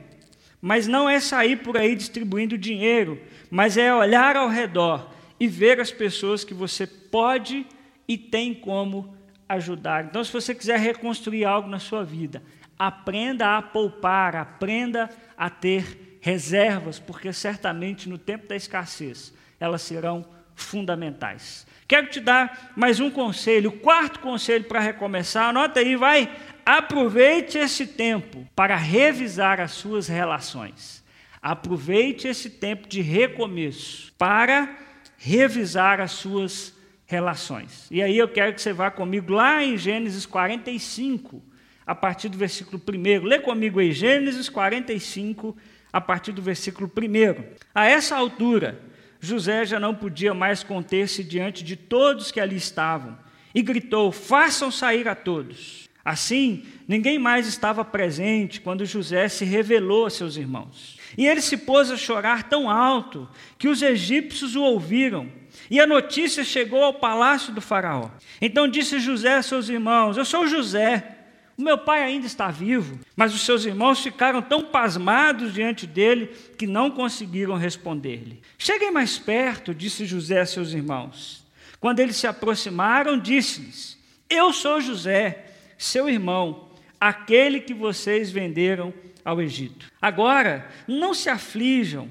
Mas 0.60 0.88
não 0.88 1.08
é 1.08 1.20
sair 1.20 1.56
por 1.56 1.76
aí 1.76 1.94
distribuindo 1.94 2.58
dinheiro, 2.58 3.20
mas 3.50 3.76
é 3.76 3.94
olhar 3.94 4.34
ao 4.36 4.48
redor 4.48 5.12
e 5.38 5.46
ver 5.46 5.78
as 5.78 5.92
pessoas 5.92 6.42
que 6.42 6.54
você 6.54 6.86
pode 6.86 7.66
e 8.08 8.16
tem 8.16 8.54
como 8.54 9.14
ajudar. 9.48 10.06
Então, 10.06 10.24
se 10.24 10.32
você 10.32 10.54
quiser 10.54 10.78
reconstruir 10.80 11.44
algo 11.44 11.68
na 11.68 11.78
sua 11.78 12.02
vida, 12.02 12.42
aprenda 12.78 13.56
a 13.56 13.62
poupar, 13.62 14.36
aprenda 14.36 15.10
a 15.36 15.50
ter 15.50 16.18
reservas, 16.20 16.98
porque 16.98 17.32
certamente 17.32 18.08
no 18.08 18.18
tempo 18.18 18.46
da 18.46 18.56
escassez 18.56 19.32
elas 19.58 19.82
serão 19.82 20.24
fundamentais. 20.54 21.66
Quero 21.86 22.08
te 22.08 22.20
dar 22.20 22.72
mais 22.76 23.00
um 23.00 23.10
conselho, 23.10 23.70
o 23.70 23.78
quarto 23.78 24.20
conselho 24.20 24.64
para 24.64 24.80
recomeçar. 24.80 25.48
Anota 25.48 25.80
aí, 25.80 25.96
vai. 25.96 26.30
Aproveite 26.66 27.56
esse 27.56 27.86
tempo 27.86 28.46
para 28.54 28.76
revisar 28.76 29.60
as 29.60 29.72
suas 29.72 30.06
relações. 30.06 31.02
Aproveite 31.40 32.28
esse 32.28 32.50
tempo 32.50 32.88
de 32.88 33.00
recomeço 33.00 34.12
para 34.18 34.76
revisar 35.16 36.00
as 36.00 36.12
suas 36.12 36.74
relações. 37.06 37.86
E 37.90 38.02
aí 38.02 38.18
eu 38.18 38.28
quero 38.28 38.52
que 38.52 38.60
você 38.60 38.72
vá 38.72 38.90
comigo 38.90 39.32
lá 39.32 39.64
em 39.64 39.78
Gênesis 39.78 40.26
45, 40.26 41.42
a 41.88 41.94
partir 41.94 42.28
do 42.28 42.36
versículo 42.36 42.78
1. 42.86 43.24
Lê 43.24 43.38
comigo 43.38 43.80
aí, 43.80 43.92
Gênesis 43.92 44.50
45, 44.50 45.56
a 45.90 45.98
partir 46.02 46.32
do 46.32 46.42
versículo 46.42 46.86
1. 46.94 47.44
A 47.74 47.86
essa 47.86 48.14
altura, 48.14 48.78
José 49.18 49.64
já 49.64 49.80
não 49.80 49.94
podia 49.94 50.34
mais 50.34 50.62
conter-se 50.62 51.24
diante 51.24 51.64
de 51.64 51.76
todos 51.76 52.30
que 52.30 52.40
ali 52.40 52.56
estavam 52.56 53.16
e 53.54 53.62
gritou: 53.62 54.12
Façam 54.12 54.70
sair 54.70 55.08
a 55.08 55.14
todos. 55.14 55.88
Assim, 56.04 56.64
ninguém 56.86 57.18
mais 57.18 57.46
estava 57.46 57.82
presente 57.82 58.60
quando 58.60 58.84
José 58.84 59.26
se 59.26 59.46
revelou 59.46 60.04
a 60.04 60.10
seus 60.10 60.36
irmãos. 60.36 60.98
E 61.16 61.26
ele 61.26 61.40
se 61.40 61.56
pôs 61.56 61.90
a 61.90 61.96
chorar 61.96 62.50
tão 62.50 62.68
alto 62.68 63.26
que 63.56 63.66
os 63.68 63.80
egípcios 63.80 64.54
o 64.54 64.62
ouviram. 64.62 65.26
E 65.70 65.80
a 65.80 65.86
notícia 65.86 66.44
chegou 66.44 66.84
ao 66.84 66.94
palácio 66.94 67.52
do 67.52 67.62
Faraó. 67.62 68.10
Então 68.42 68.68
disse 68.68 69.00
José 69.00 69.36
a 69.36 69.42
seus 69.42 69.70
irmãos: 69.70 70.18
Eu 70.18 70.26
sou 70.26 70.46
José. 70.46 71.14
O 71.58 71.62
meu 71.62 71.76
pai 71.76 72.04
ainda 72.04 72.24
está 72.24 72.52
vivo. 72.52 73.00
Mas 73.16 73.34
os 73.34 73.40
seus 73.40 73.64
irmãos 73.64 74.00
ficaram 74.00 74.40
tão 74.40 74.62
pasmados 74.62 75.52
diante 75.52 75.88
dele 75.88 76.28
que 76.56 76.68
não 76.68 76.88
conseguiram 76.88 77.56
responder-lhe. 77.56 78.40
Cheguem 78.56 78.92
mais 78.92 79.18
perto, 79.18 79.74
disse 79.74 80.06
José 80.06 80.40
a 80.40 80.46
seus 80.46 80.72
irmãos. 80.72 81.44
Quando 81.80 81.98
eles 81.98 82.16
se 82.16 82.28
aproximaram, 82.28 83.18
disse-lhes: 83.18 83.98
Eu 84.30 84.52
sou 84.52 84.80
José, 84.80 85.46
seu 85.76 86.08
irmão, 86.08 86.68
aquele 87.00 87.60
que 87.60 87.74
vocês 87.74 88.30
venderam 88.30 88.94
ao 89.24 89.42
Egito. 89.42 89.90
Agora, 90.00 90.70
não 90.86 91.12
se 91.12 91.28
aflijam 91.28 92.08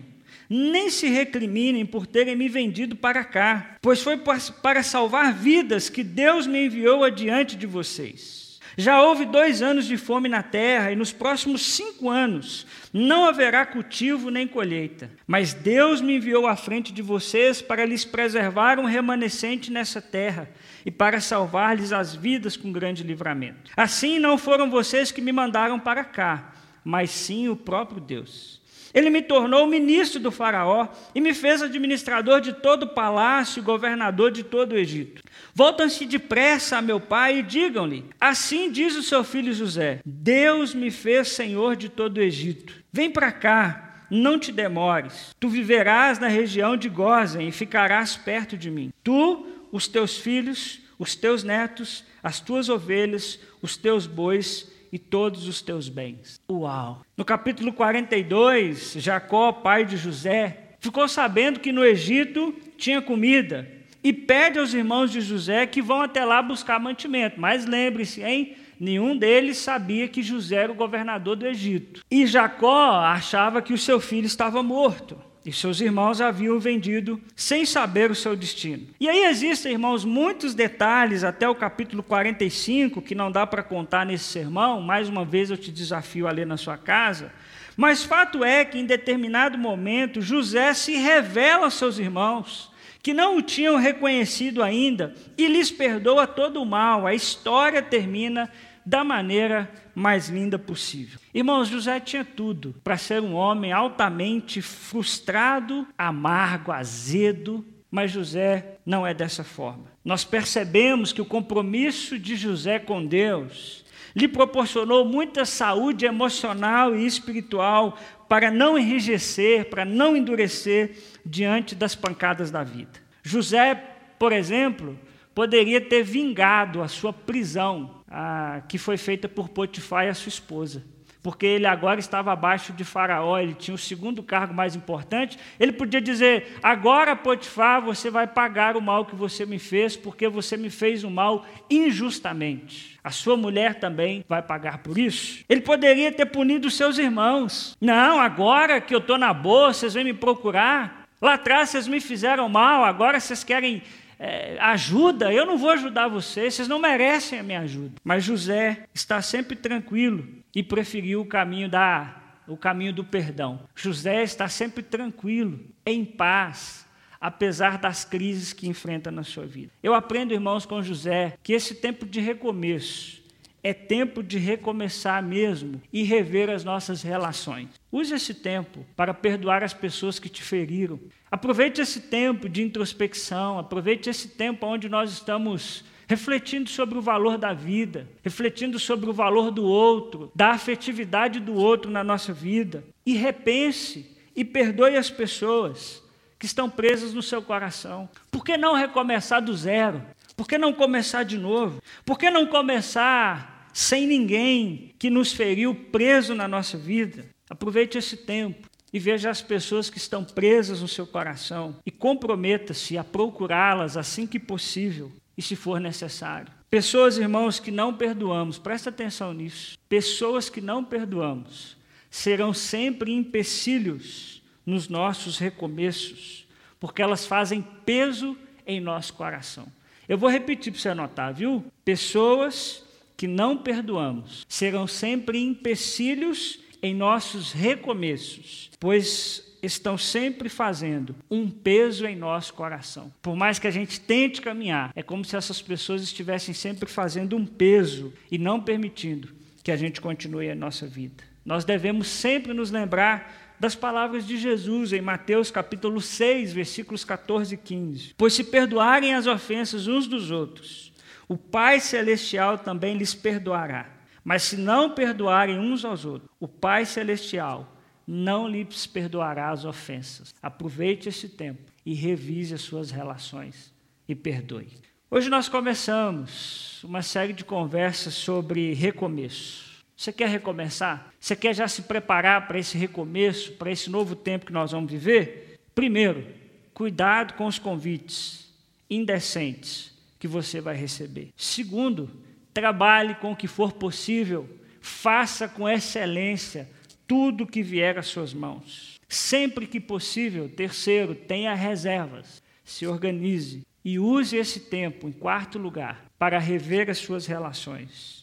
nem 0.49 0.89
se 0.89 1.07
recriminem 1.09 1.85
por 1.85 2.07
terem 2.07 2.33
me 2.33 2.47
vendido 2.47 2.95
para 2.95 3.21
cá, 3.25 3.75
pois 3.81 4.01
foi 4.01 4.17
para 4.61 4.81
salvar 4.81 5.33
vidas 5.33 5.89
que 5.89 6.03
Deus 6.03 6.47
me 6.47 6.67
enviou 6.67 7.03
adiante 7.03 7.57
de 7.57 7.67
vocês. 7.67 8.46
Já 8.79 9.01
houve 9.01 9.25
dois 9.25 9.63
anos 9.63 9.87
de 9.87 9.97
fome 9.97 10.29
na 10.29 10.43
terra, 10.43 10.91
e 10.91 10.95
nos 10.95 11.11
próximos 11.11 11.65
cinco 11.65 12.11
anos 12.11 12.67
não 12.93 13.25
haverá 13.25 13.65
cultivo 13.65 14.29
nem 14.29 14.47
colheita. 14.47 15.09
Mas 15.25 15.51
Deus 15.51 15.99
me 15.99 16.17
enviou 16.17 16.45
à 16.45 16.55
frente 16.55 16.93
de 16.93 17.01
vocês 17.01 17.59
para 17.59 17.83
lhes 17.85 18.05
preservar 18.05 18.77
um 18.77 18.85
remanescente 18.85 19.71
nessa 19.71 19.99
terra 19.99 20.47
e 20.85 20.91
para 20.91 21.19
salvar-lhes 21.19 21.91
as 21.91 22.13
vidas 22.13 22.55
com 22.55 22.71
grande 22.71 23.01
livramento. 23.01 23.71
Assim 23.75 24.19
não 24.19 24.37
foram 24.37 24.69
vocês 24.69 25.11
que 25.11 25.21
me 25.21 25.31
mandaram 25.31 25.79
para 25.79 26.03
cá, 26.03 26.53
mas 26.87 27.09
sim 27.09 27.49
o 27.49 27.55
próprio 27.57 27.99
Deus. 27.99 28.61
Ele 28.93 29.09
me 29.09 29.21
tornou 29.21 29.67
ministro 29.67 30.21
do 30.21 30.31
Faraó 30.31 30.87
e 31.13 31.19
me 31.19 31.33
fez 31.33 31.61
administrador 31.61 32.39
de 32.39 32.53
todo 32.53 32.83
o 32.83 32.93
palácio 32.93 33.59
e 33.59 33.63
governador 33.63 34.31
de 34.31 34.41
todo 34.41 34.71
o 34.71 34.77
Egito. 34.77 35.21
Voltam-se 35.53 36.05
depressa 36.05 36.77
a 36.77 36.81
meu 36.81 36.97
pai 36.97 37.39
e 37.39 37.43
digam-lhe: 37.43 38.05
Assim 38.21 38.71
diz 38.71 38.95
o 38.95 39.03
seu 39.03 39.21
filho 39.25 39.53
José: 39.53 39.99
Deus 40.05 40.73
me 40.73 40.89
fez 40.89 41.27
senhor 41.27 41.75
de 41.75 41.89
todo 41.89 42.19
o 42.19 42.21
Egito. 42.21 42.73
Vem 42.89 43.11
para 43.11 43.33
cá, 43.33 44.05
não 44.09 44.39
te 44.39 44.53
demores. 44.53 45.35
Tu 45.37 45.49
viverás 45.49 46.19
na 46.19 46.29
região 46.29 46.77
de 46.77 46.87
Gozen 46.87 47.49
e 47.49 47.51
ficarás 47.51 48.15
perto 48.15 48.55
de 48.55 48.71
mim. 48.71 48.93
Tu, 49.03 49.45
os 49.73 49.89
teus 49.89 50.17
filhos, 50.17 50.79
os 50.97 51.15
teus 51.15 51.43
netos, 51.43 52.05
as 52.23 52.39
tuas 52.39 52.69
ovelhas, 52.69 53.37
os 53.61 53.75
teus 53.75 54.07
bois 54.07 54.76
e 54.97 54.99
todos 54.99 55.47
os 55.47 55.61
teus 55.61 55.87
bens. 55.87 56.41
Uau! 56.51 57.03
No 57.15 57.23
capítulo 57.23 57.71
42, 57.71 58.93
Jacó, 58.97 59.51
pai 59.51 59.85
de 59.85 59.95
José, 59.95 60.71
ficou 60.79 61.07
sabendo 61.07 61.59
que 61.59 61.71
no 61.71 61.85
Egito 61.85 62.51
tinha 62.77 62.99
comida 62.99 63.69
e 64.03 64.11
pede 64.11 64.57
aos 64.57 64.73
irmãos 64.73 65.11
de 65.11 65.21
José 65.21 65.67
que 65.67 65.83
vão 65.83 66.01
até 66.01 66.25
lá 66.25 66.41
buscar 66.41 66.79
mantimento. 66.79 67.39
Mas 67.39 67.67
lembre-se, 67.67 68.23
hein? 68.23 68.55
Nenhum 68.79 69.15
deles 69.15 69.57
sabia 69.57 70.07
que 70.07 70.23
José 70.23 70.55
era 70.55 70.71
o 70.71 70.75
governador 70.75 71.35
do 71.35 71.45
Egito. 71.45 72.01
E 72.09 72.25
Jacó 72.25 72.89
achava 72.95 73.61
que 73.61 73.73
o 73.73 73.77
seu 73.77 73.99
filho 73.99 74.25
estava 74.25 74.63
morto 74.63 75.26
e 75.47 75.53
seus 75.53 75.79
irmãos 75.79 76.19
haviam 76.19 76.59
vendido 76.59 77.21
sem 77.33 77.65
saber 77.65 78.11
o 78.11 78.15
seu 78.15 78.35
destino. 78.35 78.85
E 78.99 79.07
aí 79.07 79.23
existem, 79.23 79.71
irmãos, 79.71 80.03
muitos 80.03 80.53
detalhes 80.53 81.23
até 81.23 81.47
o 81.47 81.55
capítulo 81.55 82.03
45 82.03 83.01
que 83.01 83.15
não 83.15 83.31
dá 83.31 83.47
para 83.47 83.63
contar 83.63 84.05
nesse 84.05 84.25
sermão. 84.25 84.81
Mais 84.81 85.07
uma 85.07 85.23
vez 85.23 85.49
eu 85.49 85.55
te 85.55 85.71
desafio 85.71 86.27
a 86.27 86.31
ler 86.31 86.45
na 86.45 86.57
sua 86.57 86.75
casa. 86.77 87.31
Mas 87.77 88.03
fato 88.03 88.43
é 88.43 88.65
que 88.65 88.77
em 88.77 88.85
determinado 88.85 89.57
momento 89.57 90.21
José 90.21 90.73
se 90.73 90.97
revela 90.97 91.63
aos 91.63 91.75
seus 91.75 91.97
irmãos 91.97 92.69
que 93.01 93.13
não 93.13 93.37
o 93.37 93.41
tinham 93.41 93.77
reconhecido 93.77 94.61
ainda 94.61 95.15
e 95.37 95.47
lhes 95.47 95.71
perdoa 95.71 96.27
todo 96.27 96.61
o 96.61 96.65
mal. 96.65 97.07
A 97.07 97.15
história 97.15 97.81
termina 97.81 98.51
da 98.87 99.03
maneira 99.03 99.69
mais 99.93 100.29
linda 100.29 100.57
possível. 100.57 101.19
Irmãos, 101.33 101.67
José 101.67 101.99
tinha 101.99 102.23
tudo 102.23 102.73
para 102.85 102.95
ser 102.97 103.21
um 103.21 103.33
homem 103.33 103.73
altamente 103.73 104.61
frustrado, 104.61 105.85
amargo, 105.97 106.71
azedo, 106.71 107.65
mas 107.91 108.11
José 108.11 108.77
não 108.85 109.05
é 109.05 109.13
dessa 109.13 109.43
forma. 109.43 109.91
Nós 110.05 110.23
percebemos 110.23 111.11
que 111.11 111.21
o 111.21 111.25
compromisso 111.25 112.17
de 112.17 112.37
José 112.37 112.79
com 112.79 113.05
Deus 113.05 113.83
lhe 114.15 114.25
proporcionou 114.25 115.03
muita 115.03 115.43
saúde 115.43 116.05
emocional 116.05 116.95
e 116.95 117.05
espiritual 117.05 117.97
para 118.29 118.49
não 118.49 118.77
enrijecer, 118.77 119.69
para 119.69 119.83
não 119.83 120.15
endurecer 120.15 120.95
diante 121.25 121.75
das 121.75 121.93
pancadas 121.93 122.49
da 122.49 122.63
vida. 122.63 123.01
José, 123.21 123.75
por 124.17 124.31
exemplo, 124.31 124.97
poderia 125.35 125.81
ter 125.81 126.03
vingado 126.03 126.81
a 126.81 126.87
sua 126.87 127.11
prisão 127.11 127.96
a, 128.09 128.61
que 128.67 128.77
foi 128.77 128.97
feita 128.97 129.27
por 129.27 129.49
Potifar 129.49 130.05
e 130.05 130.09
a 130.09 130.13
sua 130.13 130.29
esposa. 130.29 130.83
Porque 131.27 131.45
ele 131.45 131.65
agora 131.65 131.99
estava 131.99 132.31
abaixo 132.31 132.71
de 132.71 132.85
Faraó, 132.85 133.37
ele 133.37 133.53
tinha 133.53 133.75
o 133.75 133.77
segundo 133.77 134.23
cargo 134.23 134.53
mais 134.53 134.77
importante. 134.77 135.37
Ele 135.59 135.73
podia 135.73 135.99
dizer: 135.99 136.57
Agora, 136.63 137.17
Potifar, 137.17 137.81
você 137.81 138.09
vai 138.09 138.25
pagar 138.25 138.77
o 138.77 138.81
mal 138.81 139.05
que 139.05 139.13
você 139.13 139.45
me 139.45 139.59
fez, 139.59 139.97
porque 139.97 140.29
você 140.29 140.55
me 140.55 140.69
fez 140.69 141.03
o 141.03 141.09
mal 141.09 141.45
injustamente. 141.69 142.97
A 143.03 143.11
sua 143.11 143.35
mulher 143.35 143.75
também 143.75 144.23
vai 144.29 144.41
pagar 144.41 144.77
por 144.77 144.97
isso. 144.97 145.43
Ele 145.49 145.59
poderia 145.59 146.13
ter 146.13 146.27
punido 146.27 146.71
seus 146.71 146.97
irmãos. 146.97 147.75
Não, 147.81 148.21
agora 148.21 148.79
que 148.79 148.95
eu 148.95 148.99
estou 148.99 149.17
na 149.17 149.33
boa, 149.33 149.73
vocês 149.73 149.95
vêm 149.95 150.05
me 150.05 150.13
procurar. 150.13 151.07
Lá 151.21 151.33
atrás 151.33 151.69
vocês 151.71 151.87
me 151.87 151.99
fizeram 151.99 152.47
mal, 152.47 152.85
agora 152.85 153.19
vocês 153.19 153.43
querem 153.43 153.81
é, 154.19 154.57
ajuda, 154.59 155.31
eu 155.31 155.45
não 155.45 155.57
vou 155.57 155.69
ajudar 155.71 156.07
vocês, 156.07 156.53
vocês 156.53 156.67
não 156.67 156.79
merecem 156.79 157.39
a 157.39 157.43
minha 157.43 157.61
ajuda. 157.61 157.93
Mas 158.03 158.23
José 158.23 158.85
está 158.93 159.21
sempre 159.21 159.55
tranquilo 159.55 160.27
e 160.55 160.63
preferiu 160.63 161.21
o 161.21 161.25
caminho 161.25 161.69
da 161.69 162.23
o 162.47 162.55
caminho 162.55 162.93
do 162.93 163.03
perdão. 163.03 163.59
José 163.75 164.23
está 164.23 164.47
sempre 164.47 164.81
tranquilo, 164.81 165.59
em 165.85 166.05
paz, 166.05 166.87
apesar 167.19 167.77
das 167.77 168.05
crises 168.05 168.53
que 168.53 168.69
enfrenta 168.69 169.11
na 169.11 169.21
sua 169.21 169.45
vida. 169.45 169.71
Eu 169.83 169.93
aprendo, 169.93 170.33
irmãos, 170.33 170.65
com 170.65 170.81
José, 170.81 171.37
que 171.43 171.51
esse 171.51 171.75
tempo 171.75 172.05
de 172.05 172.21
recomeço 172.21 173.21
é 173.63 173.73
tempo 173.73 174.23
de 174.23 174.37
recomeçar 174.37 175.21
mesmo 175.21 175.81
e 175.91 176.03
rever 176.03 176.49
as 176.49 176.63
nossas 176.63 177.01
relações. 177.01 177.69
Use 177.91 178.13
esse 178.13 178.33
tempo 178.33 178.85
para 178.95 179.13
perdoar 179.13 179.63
as 179.63 179.73
pessoas 179.73 180.19
que 180.19 180.29
te 180.29 180.43
feriram. 180.43 180.99
Aproveite 181.29 181.81
esse 181.81 182.01
tempo 182.01 182.47
de 182.47 182.63
introspecção, 182.63 183.59
aproveite 183.59 184.09
esse 184.09 184.29
tempo 184.29 184.65
onde 184.65 184.87
nós 184.87 185.11
estamos 185.11 185.83
refletindo 186.07 186.69
sobre 186.69 186.97
o 186.97 187.01
valor 187.01 187.37
da 187.37 187.53
vida, 187.53 188.07
refletindo 188.23 188.79
sobre 188.79 189.09
o 189.09 189.13
valor 189.13 189.51
do 189.51 189.65
outro, 189.65 190.31
da 190.33 190.51
afetividade 190.51 191.39
do 191.39 191.53
outro 191.53 191.91
na 191.91 192.03
nossa 192.03 192.31
vida. 192.31 192.83
E 193.05 193.13
repense 193.13 194.15
e 194.33 194.45
perdoe 194.45 194.95
as 194.95 195.09
pessoas 195.09 196.01
que 196.39 196.45
estão 196.45 196.69
presas 196.69 197.13
no 197.13 197.21
seu 197.21 197.41
coração. 197.41 198.07
Por 198.31 198.45
que 198.45 198.57
não 198.57 198.75
recomeçar 198.75 199.41
do 199.41 199.53
zero? 199.55 200.01
Por 200.37 200.47
que 200.47 200.55
não 200.59 200.71
começar 200.71 201.23
de 201.23 201.35
novo? 201.35 201.81
Por 202.05 202.19
que 202.19 202.29
não 202.29 202.45
começar 202.45 203.67
sem 203.73 204.05
ninguém 204.05 204.93
que 204.99 205.09
nos 205.09 205.33
feriu 205.33 205.73
preso 205.73 206.35
na 206.35 206.47
nossa 206.47 206.77
vida? 206.77 207.25
Aproveite 207.49 207.97
esse 207.97 208.15
tempo 208.15 208.69
e 208.93 208.99
veja 208.99 209.31
as 209.31 209.41
pessoas 209.41 209.89
que 209.89 209.97
estão 209.97 210.23
presas 210.23 210.79
no 210.79 210.87
seu 210.87 211.07
coração 211.07 211.77
e 211.83 211.89
comprometa-se 211.89 212.99
a 212.99 213.03
procurá-las 213.03 213.97
assim 213.97 214.27
que 214.27 214.39
possível 214.39 215.11
e 215.35 215.41
se 215.41 215.55
for 215.55 215.79
necessário. 215.79 216.53
Pessoas, 216.69 217.17
irmãos, 217.17 217.59
que 217.59 217.71
não 217.71 217.91
perdoamos, 217.91 218.59
presta 218.59 218.91
atenção 218.91 219.33
nisso. 219.33 219.75
Pessoas 219.89 220.49
que 220.49 220.61
não 220.61 220.83
perdoamos 220.83 221.75
serão 222.11 222.53
sempre 222.53 223.11
empecilhos 223.11 224.43
nos 224.63 224.87
nossos 224.87 225.39
recomeços, 225.39 226.45
porque 226.79 227.01
elas 227.01 227.25
fazem 227.25 227.61
peso 227.83 228.37
em 228.67 228.79
nosso 228.79 229.15
coração. 229.15 229.67
Eu 230.07 230.17
vou 230.17 230.29
repetir 230.29 230.71
para 230.71 230.81
você 230.81 230.89
anotar, 230.89 231.33
viu? 231.33 231.65
Pessoas 231.83 232.83
que 233.15 233.27
não 233.27 233.57
perdoamos 233.57 234.45
serão 234.47 234.87
sempre 234.87 235.39
empecilhos 235.39 236.59
em 236.81 236.93
nossos 236.93 237.51
recomeços, 237.51 238.69
pois 238.79 239.57
estão 239.61 239.97
sempre 239.97 240.49
fazendo 240.49 241.15
um 241.29 241.49
peso 241.49 242.05
em 242.05 242.15
nosso 242.15 242.53
coração. 242.53 243.11
Por 243.21 243.35
mais 243.35 243.57
que 243.57 243.67
a 243.67 243.71
gente 243.71 243.99
tente 243.99 244.41
caminhar, 244.41 244.91
é 244.95 245.01
como 245.01 245.25
se 245.25 245.35
essas 245.35 245.61
pessoas 245.61 246.03
estivessem 246.03 246.53
sempre 246.53 246.87
fazendo 246.87 247.35
um 247.35 247.45
peso 247.45 248.13
e 248.31 248.37
não 248.37 248.61
permitindo 248.61 249.29
que 249.63 249.71
a 249.71 249.75
gente 249.75 249.99
continue 249.99 250.49
a 250.49 250.55
nossa 250.55 250.85
vida. 250.85 251.23
Nós 251.43 251.65
devemos 251.65 252.07
sempre 252.07 252.53
nos 252.53 252.71
lembrar 252.71 253.46
das 253.59 253.75
palavras 253.75 254.25
de 254.25 254.37
Jesus 254.37 254.93
em 254.93 255.01
Mateus 255.01 255.49
capítulo 255.49 255.99
6, 255.99 256.53
versículos 256.53 257.03
14 257.03 257.55
e 257.55 257.57
15. 257.57 258.15
Pois 258.17 258.33
se 258.33 258.43
perdoarem 258.43 259.13
as 259.13 259.27
ofensas 259.27 259.87
uns 259.87 260.07
dos 260.07 260.31
outros, 260.31 260.93
o 261.27 261.37
Pai 261.37 261.79
celestial 261.79 262.57
também 262.57 262.97
lhes 262.97 263.13
perdoará. 263.13 263.97
Mas 264.27 264.43
se 264.43 264.57
não 264.57 264.89
perdoarem 264.89 265.57
uns 265.57 265.85
aos 265.85 266.03
outros, 266.03 266.29
o 266.37 266.49
Pai 266.49 266.85
Celestial 266.85 267.77
não 268.05 268.45
lhes 268.45 268.85
perdoará 268.85 269.51
as 269.51 269.63
ofensas. 269.63 270.35
Aproveite 270.41 271.07
esse 271.07 271.29
tempo 271.29 271.71
e 271.85 271.93
revise 271.93 272.53
as 272.53 272.59
suas 272.59 272.91
relações 272.91 273.73
e 274.05 274.13
perdoe. 274.13 274.67
Hoje 275.09 275.29
nós 275.29 275.47
começamos 275.47 276.83
uma 276.83 277.01
série 277.01 277.31
de 277.31 277.45
conversas 277.45 278.15
sobre 278.15 278.73
recomeço. 278.73 279.66
Você 279.97 280.13
quer 280.13 280.29
recomeçar? 280.29 281.11
Você 281.19 281.35
quer 281.35 281.55
já 281.55 281.67
se 281.67 281.81
preparar 281.81 282.47
para 282.47 282.59
esse 282.59 282.77
recomeço, 282.77 283.53
para 283.53 283.71
esse 283.71 283.89
novo 283.89 284.15
tempo 284.15 284.45
que 284.45 284.53
nós 284.53 284.71
vamos 284.71 284.91
viver? 284.91 285.59
Primeiro, 285.73 286.23
cuidado 286.71 287.33
com 287.33 287.47
os 287.47 287.57
convites 287.57 288.47
indecentes 288.87 289.91
que 290.19 290.27
você 290.27 290.61
vai 290.61 290.75
receber. 290.75 291.29
Segundo, 291.35 292.11
trabalhe 292.53 293.15
com 293.15 293.31
o 293.31 293.35
que 293.35 293.47
for 293.47 293.73
possível, 293.73 294.47
faça 294.79 295.47
com 295.47 295.67
excelência 295.67 296.69
tudo 297.07 297.43
o 297.43 297.47
que 297.47 297.63
vier 297.63 297.97
às 297.97 298.05
suas 298.05 298.35
mãos. 298.35 298.99
Sempre 299.09 299.65
que 299.65 299.79
possível, 299.79 300.47
terceiro, 300.47 301.15
tenha 301.15 301.55
reservas, 301.55 302.43
se 302.63 302.85
organize 302.85 303.65
e 303.83 303.97
use 303.97 304.37
esse 304.37 304.59
tempo, 304.59 305.07
em 305.07 305.11
quarto 305.11 305.57
lugar, 305.57 306.05
para 306.19 306.37
rever 306.37 306.87
as 306.87 306.99
suas 306.99 307.25
relações 307.25 308.16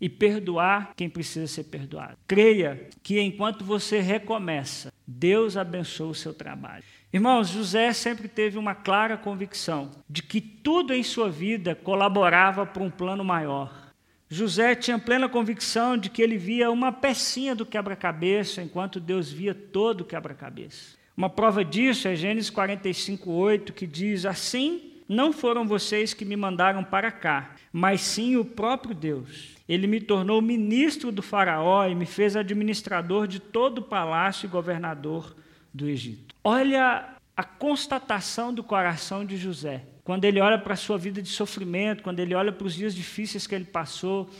e 0.00 0.08
perdoar 0.08 0.92
quem 0.96 1.08
precisa 1.08 1.46
ser 1.46 1.64
perdoado. 1.64 2.16
Creia 2.26 2.88
que 3.02 3.20
enquanto 3.20 3.64
você 3.64 4.00
recomeça, 4.00 4.92
Deus 5.06 5.56
abençoa 5.56 6.08
o 6.08 6.14
seu 6.14 6.32
trabalho. 6.32 6.84
Irmãos, 7.12 7.48
José 7.48 7.92
sempre 7.92 8.28
teve 8.28 8.56
uma 8.56 8.74
clara 8.74 9.16
convicção 9.16 9.90
de 10.08 10.22
que 10.22 10.40
tudo 10.40 10.94
em 10.94 11.02
sua 11.02 11.28
vida 11.28 11.74
colaborava 11.74 12.64
para 12.64 12.82
um 12.82 12.90
plano 12.90 13.24
maior. 13.24 13.90
José 14.28 14.76
tinha 14.76 14.96
plena 14.96 15.28
convicção 15.28 15.98
de 15.98 16.08
que 16.08 16.22
ele 16.22 16.38
via 16.38 16.70
uma 16.70 16.92
pecinha 16.92 17.52
do 17.52 17.66
quebra-cabeça, 17.66 18.62
enquanto 18.62 19.00
Deus 19.00 19.28
via 19.30 19.52
todo 19.52 20.02
o 20.02 20.04
quebra-cabeça. 20.04 20.96
Uma 21.16 21.28
prova 21.28 21.64
disso 21.64 22.06
é 22.06 22.14
Gênesis 22.14 22.48
45, 22.48 23.28
8, 23.28 23.72
que 23.72 23.88
diz: 23.88 24.24
Assim 24.24 24.89
não 25.10 25.32
foram 25.32 25.66
vocês 25.66 26.14
que 26.14 26.24
me 26.24 26.36
mandaram 26.36 26.84
para 26.84 27.10
cá, 27.10 27.56
mas 27.72 28.00
sim 28.00 28.36
o 28.36 28.44
próprio 28.44 28.94
Deus. 28.94 29.56
Ele 29.68 29.88
me 29.88 30.00
tornou 30.00 30.40
ministro 30.40 31.10
do 31.10 31.20
Faraó 31.20 31.84
e 31.88 31.96
me 31.96 32.06
fez 32.06 32.36
administrador 32.36 33.26
de 33.26 33.40
todo 33.40 33.78
o 33.78 33.82
palácio 33.82 34.46
e 34.46 34.48
governador 34.48 35.34
do 35.74 35.88
Egito. 35.88 36.36
Olha 36.44 37.16
a 37.36 37.42
constatação 37.42 38.54
do 38.54 38.62
coração 38.62 39.24
de 39.24 39.36
José. 39.36 39.82
Quando 40.04 40.26
ele 40.26 40.40
olha 40.40 40.58
para 40.58 40.74
a 40.74 40.76
sua 40.76 40.96
vida 40.96 41.20
de 41.20 41.28
sofrimento, 41.28 42.04
quando 42.04 42.20
ele 42.20 42.34
olha 42.34 42.52
para 42.52 42.68
os 42.68 42.74
dias 42.74 42.94
difíceis 42.94 43.48
que 43.48 43.54
ele 43.56 43.64
passou, 43.64 44.30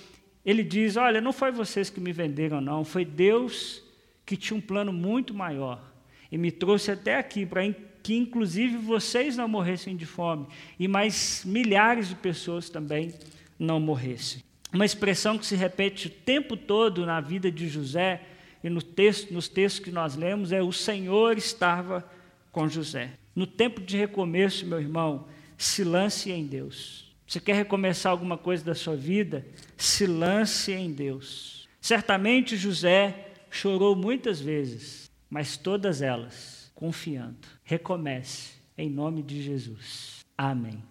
ele 0.46 0.62
diz: 0.62 0.96
Olha, 0.96 1.20
não 1.20 1.32
foi 1.32 1.50
vocês 1.50 1.90
que 1.90 2.00
me 2.00 2.12
venderam, 2.12 2.60
não, 2.60 2.84
foi 2.84 3.04
Deus 3.04 3.82
que 4.24 4.36
tinha 4.36 4.56
um 4.56 4.60
plano 4.60 4.92
muito 4.92 5.34
maior 5.34 5.82
e 6.30 6.38
me 6.38 6.52
trouxe 6.52 6.92
até 6.92 7.18
aqui 7.18 7.44
para 7.44 7.64
que, 8.02 8.14
inclusive, 8.16 8.76
vocês 8.76 9.36
não 9.36 9.48
morressem 9.48 9.96
de 9.96 10.06
fome 10.06 10.46
e 10.78 10.88
mais 10.88 11.42
milhares 11.44 12.08
de 12.08 12.14
pessoas 12.14 12.70
também 12.70 13.12
não 13.58 13.78
morressem. 13.78 14.42
Uma 14.72 14.84
expressão 14.84 15.36
que 15.36 15.46
se 15.46 15.56
repete 15.56 16.06
o 16.06 16.10
tempo 16.10 16.56
todo 16.56 17.04
na 17.04 17.20
vida 17.20 17.50
de 17.50 17.68
José 17.68 18.22
e 18.62 18.70
no 18.70 18.80
texto, 18.80 19.32
nos 19.32 19.48
textos 19.48 19.84
que 19.84 19.90
nós 19.90 20.16
lemos 20.16 20.52
é: 20.52 20.62
O 20.62 20.72
Senhor 20.72 21.36
estava 21.36 22.08
com 22.52 22.68
José. 22.68 23.12
No 23.34 23.46
tempo 23.46 23.80
de 23.80 23.96
recomeço, 23.96 24.66
meu 24.66 24.80
irmão, 24.80 25.26
se 25.56 25.82
lance 25.82 26.30
em 26.30 26.46
Deus. 26.46 27.14
Você 27.26 27.40
quer 27.40 27.54
recomeçar 27.54 28.10
alguma 28.10 28.36
coisa 28.36 28.64
da 28.64 28.74
sua 28.74 28.96
vida? 28.96 29.46
Se 29.76 30.06
lance 30.06 30.72
em 30.72 30.92
Deus. 30.92 31.68
Certamente 31.80 32.56
José 32.56 33.28
chorou 33.50 33.96
muitas 33.96 34.40
vezes, 34.40 35.10
mas 35.28 35.56
todas 35.56 36.02
elas 36.02 36.59
confiando. 36.80 37.46
Recomece 37.62 38.54
em 38.76 38.88
nome 38.88 39.22
de 39.22 39.42
Jesus. 39.42 40.24
Amém. 40.36 40.82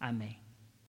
Amém. 0.00 0.43